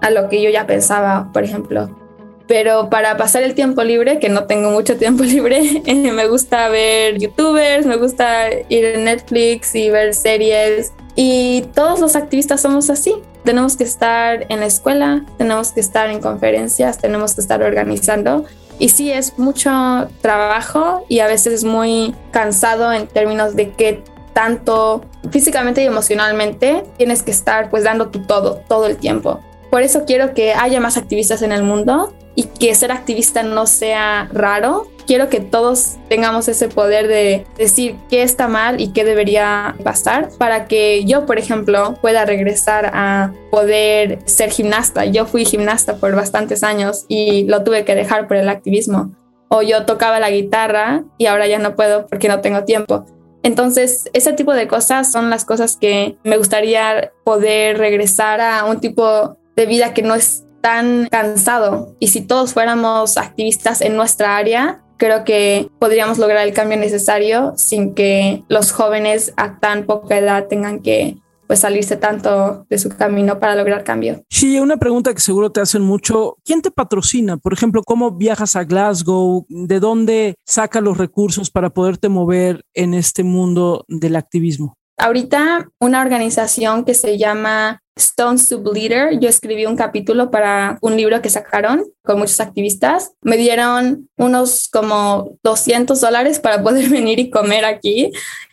a 0.00 0.08
lo 0.08 0.30
que 0.30 0.40
yo 0.42 0.48
ya 0.48 0.66
pensaba, 0.66 1.30
por 1.30 1.44
ejemplo. 1.44 2.07
Pero 2.48 2.88
para 2.88 3.16
pasar 3.18 3.42
el 3.42 3.54
tiempo 3.54 3.84
libre, 3.84 4.18
que 4.18 4.30
no 4.30 4.44
tengo 4.44 4.70
mucho 4.70 4.96
tiempo 4.96 5.22
libre, 5.22 5.82
eh, 5.84 6.12
me 6.12 6.26
gusta 6.26 6.68
ver 6.68 7.18
youtubers, 7.18 7.86
me 7.86 7.96
gusta 7.96 8.46
ir 8.68 8.96
a 8.96 8.98
Netflix 8.98 9.74
y 9.76 9.90
ver 9.90 10.14
series. 10.14 10.92
Y 11.14 11.66
todos 11.74 12.00
los 12.00 12.16
activistas 12.16 12.60
somos 12.60 12.90
así. 12.90 13.14
Tenemos 13.44 13.76
que 13.76 13.84
estar 13.84 14.46
en 14.48 14.60
la 14.60 14.66
escuela, 14.66 15.24
tenemos 15.36 15.72
que 15.72 15.80
estar 15.80 16.10
en 16.10 16.20
conferencias, 16.20 16.98
tenemos 16.98 17.34
que 17.34 17.42
estar 17.42 17.62
organizando. 17.62 18.46
Y 18.78 18.88
sí, 18.90 19.12
es 19.12 19.38
mucho 19.38 20.08
trabajo 20.22 21.04
y 21.08 21.18
a 21.18 21.26
veces 21.26 21.52
es 21.52 21.64
muy 21.64 22.14
cansado 22.30 22.92
en 22.92 23.08
términos 23.08 23.56
de 23.56 23.72
qué 23.72 24.02
tanto 24.32 25.04
físicamente 25.30 25.82
y 25.82 25.86
emocionalmente 25.86 26.84
tienes 26.96 27.22
que 27.24 27.32
estar 27.32 27.70
pues 27.70 27.82
dando 27.84 28.08
tu 28.08 28.20
todo, 28.22 28.60
todo 28.68 28.86
el 28.86 28.96
tiempo. 28.96 29.40
Por 29.70 29.82
eso 29.82 30.04
quiero 30.06 30.32
que 30.32 30.54
haya 30.54 30.80
más 30.80 30.96
activistas 30.96 31.42
en 31.42 31.52
el 31.52 31.62
mundo 31.62 32.14
y 32.38 32.44
que 32.44 32.72
ser 32.76 32.92
activista 32.92 33.42
no 33.42 33.66
sea 33.66 34.28
raro. 34.32 34.86
Quiero 35.08 35.28
que 35.28 35.40
todos 35.40 35.96
tengamos 36.08 36.46
ese 36.46 36.68
poder 36.68 37.08
de 37.08 37.44
decir 37.58 37.96
qué 38.08 38.22
está 38.22 38.46
mal 38.46 38.80
y 38.80 38.92
qué 38.92 39.04
debería 39.04 39.74
pasar 39.82 40.28
para 40.38 40.68
que 40.68 41.04
yo, 41.04 41.26
por 41.26 41.40
ejemplo, 41.40 41.98
pueda 42.00 42.24
regresar 42.26 42.92
a 42.94 43.32
poder 43.50 44.20
ser 44.26 44.52
gimnasta. 44.52 45.04
Yo 45.04 45.26
fui 45.26 45.44
gimnasta 45.44 45.96
por 45.96 46.14
bastantes 46.14 46.62
años 46.62 47.06
y 47.08 47.42
lo 47.48 47.64
tuve 47.64 47.84
que 47.84 47.96
dejar 47.96 48.28
por 48.28 48.36
el 48.36 48.48
activismo. 48.48 49.10
O 49.48 49.62
yo 49.62 49.84
tocaba 49.84 50.20
la 50.20 50.30
guitarra 50.30 51.02
y 51.18 51.26
ahora 51.26 51.48
ya 51.48 51.58
no 51.58 51.74
puedo 51.74 52.06
porque 52.06 52.28
no 52.28 52.40
tengo 52.40 52.62
tiempo. 52.62 53.04
Entonces, 53.42 54.10
ese 54.12 54.32
tipo 54.32 54.54
de 54.54 54.68
cosas 54.68 55.10
son 55.10 55.28
las 55.28 55.44
cosas 55.44 55.76
que 55.76 56.16
me 56.22 56.36
gustaría 56.36 57.10
poder 57.24 57.78
regresar 57.78 58.40
a 58.40 58.64
un 58.64 58.78
tipo 58.78 59.36
de 59.56 59.66
vida 59.66 59.92
que 59.92 60.02
no 60.02 60.14
es 60.14 60.44
tan 60.60 61.08
cansado. 61.10 61.94
Y 61.98 62.08
si 62.08 62.20
todos 62.20 62.52
fuéramos 62.52 63.16
activistas 63.16 63.80
en 63.80 63.96
nuestra 63.96 64.36
área, 64.36 64.82
creo 64.96 65.24
que 65.24 65.70
podríamos 65.78 66.18
lograr 66.18 66.46
el 66.46 66.52
cambio 66.52 66.76
necesario 66.76 67.54
sin 67.56 67.94
que 67.94 68.42
los 68.48 68.72
jóvenes 68.72 69.32
a 69.36 69.58
tan 69.58 69.86
poca 69.86 70.18
edad 70.18 70.46
tengan 70.48 70.80
que 70.80 71.16
pues 71.48 71.60
salirse 71.60 71.96
tanto 71.96 72.66
de 72.68 72.78
su 72.78 72.90
camino 72.90 73.40
para 73.40 73.56
lograr 73.56 73.82
cambio. 73.82 74.22
Sí, 74.28 74.60
una 74.60 74.76
pregunta 74.76 75.14
que 75.14 75.20
seguro 75.20 75.50
te 75.50 75.62
hacen 75.62 75.82
mucho. 75.82 76.36
¿Quién 76.44 76.60
te 76.60 76.70
patrocina? 76.70 77.38
Por 77.38 77.54
ejemplo, 77.54 77.82
¿cómo 77.82 78.10
viajas 78.10 78.54
a 78.54 78.64
Glasgow? 78.64 79.46
¿De 79.48 79.80
dónde 79.80 80.34
saca 80.44 80.82
los 80.82 80.98
recursos 80.98 81.50
para 81.50 81.70
poderte 81.70 82.10
mover 82.10 82.60
en 82.74 82.92
este 82.92 83.24
mundo 83.24 83.86
del 83.88 84.16
activismo? 84.16 84.74
Ahorita 84.98 85.70
una 85.80 86.02
organización 86.02 86.84
que 86.84 86.92
se 86.92 87.16
llama 87.16 87.80
Stone 87.98 88.38
Sub 88.38 88.72
Leader, 88.72 89.18
yo 89.20 89.28
escribí 89.28 89.66
un 89.66 89.76
capítulo 89.76 90.30
para 90.30 90.78
un 90.80 90.96
libro 90.96 91.20
que 91.20 91.30
sacaron 91.30 91.84
con 92.04 92.18
muchos 92.18 92.40
activistas. 92.40 93.12
Me 93.22 93.36
dieron 93.36 94.08
unos 94.16 94.68
como 94.72 95.36
200 95.42 96.00
dólares 96.00 96.40
para 96.40 96.62
poder 96.62 96.88
venir 96.90 97.18
y 97.18 97.30
comer 97.30 97.64
aquí. 97.64 98.10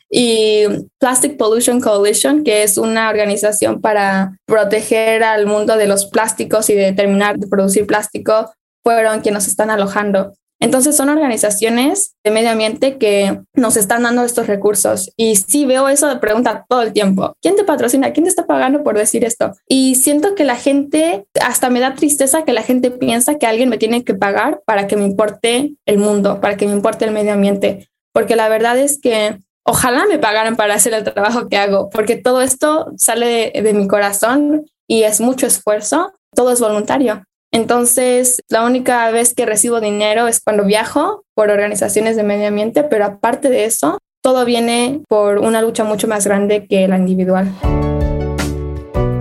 Y 0.09 0.63
Plastic 0.99 1.37
Pollution 1.37 1.81
Coalition, 1.81 2.43
que 2.43 2.63
es 2.63 2.77
una 2.77 3.09
organización 3.09 3.81
para 3.81 4.37
proteger 4.45 5.23
al 5.23 5.45
mundo 5.45 5.77
de 5.77 5.87
los 5.87 6.05
plásticos 6.05 6.69
y 6.69 6.75
de 6.75 6.93
terminar 6.93 7.37
de 7.37 7.47
producir 7.47 7.85
plástico, 7.87 8.51
fueron 8.83 9.21
quienes 9.21 9.43
nos 9.43 9.47
están 9.47 9.71
alojando. 9.71 10.33
Entonces 10.65 10.97
son 10.97 11.09
organizaciones 11.09 12.15
de 12.23 12.31
medio 12.31 12.49
ambiente 12.49 12.97
que 12.97 13.39
nos 13.53 13.77
están 13.77 14.01
dando 14.01 14.23
estos 14.23 14.47
recursos. 14.47 15.11
Y 15.15 15.35
sí 15.35 15.63
veo 15.63 15.89
eso 15.89 16.07
de 16.07 16.15
pregunta 16.15 16.65
todo 16.67 16.81
el 16.81 16.91
tiempo. 16.91 17.35
¿Quién 17.39 17.55
te 17.55 17.63
patrocina? 17.63 18.13
¿Quién 18.13 18.23
te 18.23 18.31
está 18.31 18.47
pagando 18.47 18.83
por 18.83 18.97
decir 18.97 19.23
esto? 19.23 19.53
Y 19.67 19.93
siento 19.93 20.33
que 20.33 20.43
la 20.43 20.55
gente, 20.55 21.27
hasta 21.39 21.69
me 21.69 21.81
da 21.81 21.93
tristeza 21.93 22.45
que 22.45 22.51
la 22.51 22.63
gente 22.63 22.89
piensa 22.89 23.37
que 23.37 23.45
alguien 23.45 23.69
me 23.69 23.77
tiene 23.77 24.03
que 24.03 24.15
pagar 24.15 24.63
para 24.65 24.87
que 24.87 24.95
me 24.95 25.05
importe 25.05 25.75
el 25.85 25.99
mundo, 25.99 26.41
para 26.41 26.57
que 26.57 26.65
me 26.65 26.73
importe 26.73 27.05
el 27.05 27.11
medio 27.11 27.33
ambiente. 27.33 27.87
Porque 28.11 28.35
la 28.35 28.49
verdad 28.49 28.75
es 28.79 28.99
que 28.99 29.37
ojalá 29.63 30.07
me 30.07 30.17
pagaran 30.17 30.55
para 30.55 30.73
hacer 30.73 30.95
el 30.95 31.03
trabajo 31.03 31.47
que 31.47 31.57
hago, 31.57 31.91
porque 31.91 32.15
todo 32.15 32.41
esto 32.41 32.91
sale 32.97 33.51
de, 33.53 33.61
de 33.61 33.73
mi 33.75 33.87
corazón 33.87 34.65
y 34.87 35.03
es 35.03 35.21
mucho 35.21 35.45
esfuerzo, 35.45 36.11
todo 36.33 36.53
es 36.53 36.59
voluntario. 36.59 37.23
Entonces, 37.55 38.41
la 38.49 38.65
única 38.65 39.09
vez 39.11 39.33
que 39.33 39.45
recibo 39.45 39.79
dinero 39.79 40.27
es 40.27 40.41
cuando 40.41 40.65
viajo 40.65 41.23
por 41.33 41.49
organizaciones 41.49 42.17
de 42.17 42.23
medio 42.23 42.49
ambiente, 42.49 42.83
pero 42.83 43.05
aparte 43.05 43.47
de 43.47 43.63
eso, 43.63 43.97
todo 44.21 44.43
viene 44.43 45.03
por 45.07 45.39
una 45.39 45.61
lucha 45.61 45.85
mucho 45.85 46.05
más 46.05 46.25
grande 46.25 46.67
que 46.67 46.85
la 46.89 46.97
individual. 46.97 47.49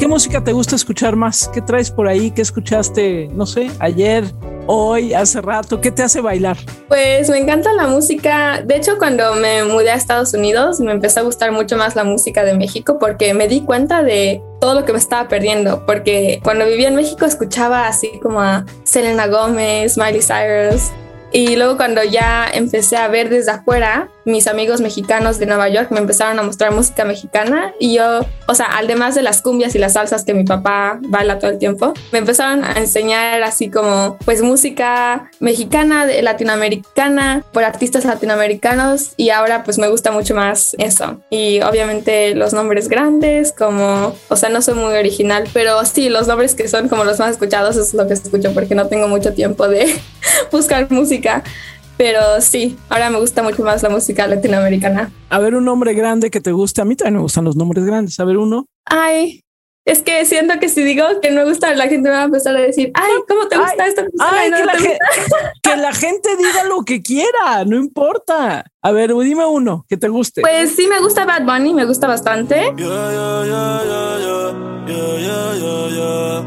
¿Qué 0.04 0.08
música 0.08 0.44
te 0.44 0.52
gusta 0.52 0.76
escuchar 0.76 1.16
más? 1.16 1.48
¿Qué 1.48 1.62
traes 1.62 1.90
por 1.90 2.08
ahí? 2.08 2.30
¿Qué 2.30 2.42
escuchaste, 2.42 3.30
no 3.32 3.46
sé, 3.46 3.70
ayer, 3.78 4.22
hoy, 4.66 5.14
hace 5.14 5.40
rato? 5.40 5.80
¿Qué 5.80 5.90
te 5.90 6.02
hace 6.02 6.20
bailar? 6.20 6.58
Pues 6.88 7.30
me 7.30 7.38
encanta 7.38 7.72
la 7.72 7.86
música. 7.86 8.60
De 8.62 8.76
hecho, 8.76 8.98
cuando 8.98 9.34
me 9.34 9.64
mudé 9.64 9.92
a 9.92 9.94
Estados 9.94 10.34
Unidos, 10.34 10.78
me 10.78 10.92
empezó 10.92 11.20
a 11.20 11.22
gustar 11.22 11.52
mucho 11.52 11.78
más 11.78 11.96
la 11.96 12.04
música 12.04 12.44
de 12.44 12.52
México 12.52 12.98
porque 12.98 13.32
me 13.32 13.48
di 13.48 13.62
cuenta 13.62 14.02
de 14.02 14.42
todo 14.60 14.74
lo 14.74 14.84
que 14.84 14.92
me 14.92 14.98
estaba 14.98 15.26
perdiendo. 15.26 15.86
Porque 15.86 16.38
cuando 16.44 16.66
vivía 16.66 16.88
en 16.88 16.96
México 16.96 17.24
escuchaba 17.24 17.88
así 17.88 18.20
como 18.22 18.42
a 18.42 18.66
Selena 18.84 19.26
Gómez, 19.26 19.96
Miley 19.96 20.20
Cyrus. 20.20 20.90
Y 21.32 21.56
luego 21.56 21.78
cuando 21.78 22.04
ya 22.04 22.46
empecé 22.52 22.98
a 22.98 23.08
ver 23.08 23.30
desde 23.30 23.52
afuera, 23.52 24.10
mis 24.24 24.46
amigos 24.46 24.80
mexicanos 24.80 25.38
de 25.38 25.46
Nueva 25.46 25.68
York 25.68 25.90
me 25.90 25.98
empezaron 25.98 26.38
a 26.38 26.42
mostrar 26.42 26.72
música 26.72 27.04
mexicana 27.04 27.74
y 27.78 27.94
yo, 27.94 28.20
o 28.46 28.54
sea, 28.54 28.68
además 28.76 29.14
de 29.14 29.22
las 29.22 29.42
cumbias 29.42 29.74
y 29.74 29.78
las 29.78 29.94
salsas 29.94 30.24
que 30.24 30.34
mi 30.34 30.44
papá 30.44 30.98
baila 31.02 31.38
todo 31.38 31.50
el 31.50 31.58
tiempo, 31.58 31.92
me 32.12 32.18
empezaron 32.18 32.64
a 32.64 32.72
enseñar 32.72 33.42
así 33.42 33.70
como 33.70 34.16
pues 34.24 34.42
música 34.42 35.30
mexicana, 35.40 36.06
latinoamericana, 36.06 37.44
por 37.52 37.64
artistas 37.64 38.04
latinoamericanos 38.04 39.12
y 39.16 39.30
ahora 39.30 39.64
pues 39.64 39.78
me 39.78 39.88
gusta 39.88 40.10
mucho 40.10 40.34
más 40.34 40.74
eso. 40.78 41.20
Y 41.30 41.60
obviamente 41.62 42.34
los 42.34 42.52
nombres 42.52 42.88
grandes 42.88 43.52
como, 43.52 44.14
o 44.28 44.36
sea, 44.36 44.48
no 44.48 44.62
soy 44.62 44.74
muy 44.74 44.94
original, 44.94 45.44
pero 45.52 45.84
sí, 45.84 46.08
los 46.08 46.26
nombres 46.26 46.54
que 46.54 46.68
son 46.68 46.88
como 46.88 47.04
los 47.04 47.18
más 47.18 47.32
escuchados 47.32 47.76
es 47.76 47.94
lo 47.94 48.06
que 48.06 48.14
escucho 48.14 48.52
porque 48.52 48.74
no 48.74 48.86
tengo 48.86 49.08
mucho 49.08 49.32
tiempo 49.32 49.68
de 49.68 49.94
buscar 50.52 50.90
música. 50.90 51.42
Pero 51.96 52.40
sí, 52.40 52.76
ahora 52.88 53.10
me 53.10 53.18
gusta 53.18 53.42
mucho 53.42 53.62
más 53.62 53.82
la 53.82 53.88
música 53.88 54.26
latinoamericana. 54.26 55.12
A 55.30 55.38
ver, 55.38 55.54
un 55.54 55.64
nombre 55.64 55.94
grande 55.94 56.30
que 56.30 56.40
te 56.40 56.52
guste. 56.52 56.80
A 56.80 56.84
mí 56.84 56.96
también 56.96 57.16
me 57.16 57.22
gustan 57.22 57.44
los 57.44 57.56
nombres 57.56 57.84
grandes. 57.84 58.18
A 58.18 58.24
ver, 58.24 58.36
uno. 58.36 58.66
Ay, 58.84 59.40
Es 59.86 60.02
que 60.02 60.24
siento 60.24 60.58
que 60.58 60.68
si 60.68 60.82
digo 60.82 61.04
que 61.20 61.30
no 61.30 61.42
me 61.42 61.44
gusta, 61.44 61.74
la 61.74 61.88
gente 61.88 62.08
me 62.08 62.14
va 62.14 62.22
a 62.22 62.24
empezar 62.24 62.56
a 62.56 62.60
decir, 62.60 62.90
ay, 62.94 63.12
¿cómo 63.28 63.46
te 63.48 63.58
gusta 63.58 63.86
esta 63.86 64.02
Ay, 64.18 64.50
que, 64.50 64.64
la 64.64 64.72
gente, 64.72 64.98
que, 65.62 65.76
la 65.76 65.92
gente, 65.92 66.36
diga 66.36 66.64
lo 66.64 66.82
que 66.84 67.02
quiera, 67.02 67.64
no 67.66 67.76
importa. 67.76 68.64
A 68.82 68.92
ver, 68.92 69.14
dime 69.14 69.44
uno 69.44 69.84
que 69.88 69.96
te 69.96 70.08
guste. 70.08 70.40
Pues 70.40 70.74
sí, 70.74 70.88
me 70.88 71.00
gusta 71.00 71.24
Bad 71.24 71.44
Bunny, 71.44 71.74
me 71.74 71.84
gusta 71.84 72.06
bastante. 72.06 72.72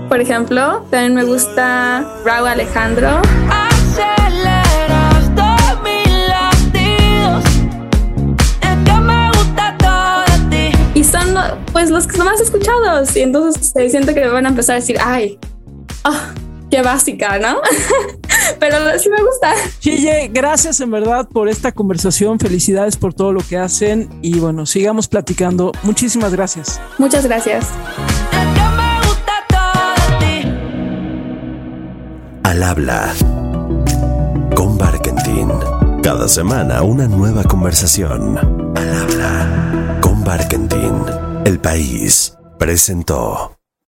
Por 0.09 0.21
ejemplo, 0.21 0.85
también 0.89 1.13
me 1.13 1.23
gusta 1.23 2.05
Raúl 2.25 2.47
Alejandro. 2.47 3.21
Pues 11.77 11.91
los 11.91 12.07
que 12.07 12.17
son 12.17 12.25
más 12.25 12.41
escuchados 12.41 13.15
y 13.15 13.21
entonces 13.21 13.71
eh, 13.75 13.87
siento 13.91 14.11
que 14.15 14.27
van 14.27 14.47
a 14.47 14.49
empezar 14.49 14.77
a 14.77 14.79
decir, 14.79 14.97
ay, 14.99 15.37
oh, 16.05 16.19
qué 16.71 16.81
básica, 16.81 17.37
¿no? 17.37 17.61
Pero 18.59 18.77
sí 18.97 19.11
me 19.11 19.21
gusta. 19.21 19.53
Chille, 19.79 20.27
gracias 20.33 20.81
en 20.81 20.89
verdad 20.89 21.29
por 21.29 21.47
esta 21.47 21.71
conversación, 21.71 22.39
felicidades 22.39 22.97
por 22.97 23.13
todo 23.13 23.31
lo 23.31 23.41
que 23.41 23.57
hacen 23.57 24.09
y 24.23 24.39
bueno, 24.39 24.65
sigamos 24.65 25.07
platicando. 25.07 25.71
Muchísimas 25.83 26.31
gracias. 26.31 26.81
Muchas 26.97 27.27
gracias. 27.27 27.67
Al 32.41 32.63
habla 32.63 33.13
con 34.55 34.79
Barkentin. 34.79 35.51
Cada 36.01 36.27
semana 36.27 36.81
una 36.81 37.07
nueva 37.07 37.43
conversación. 37.43 38.35
Al 38.75 38.93
habla 38.95 39.99
con 40.01 40.23
Barkentin. 40.23 41.26
El 41.47 41.61
país 41.61 42.37
presentó. 42.59 43.56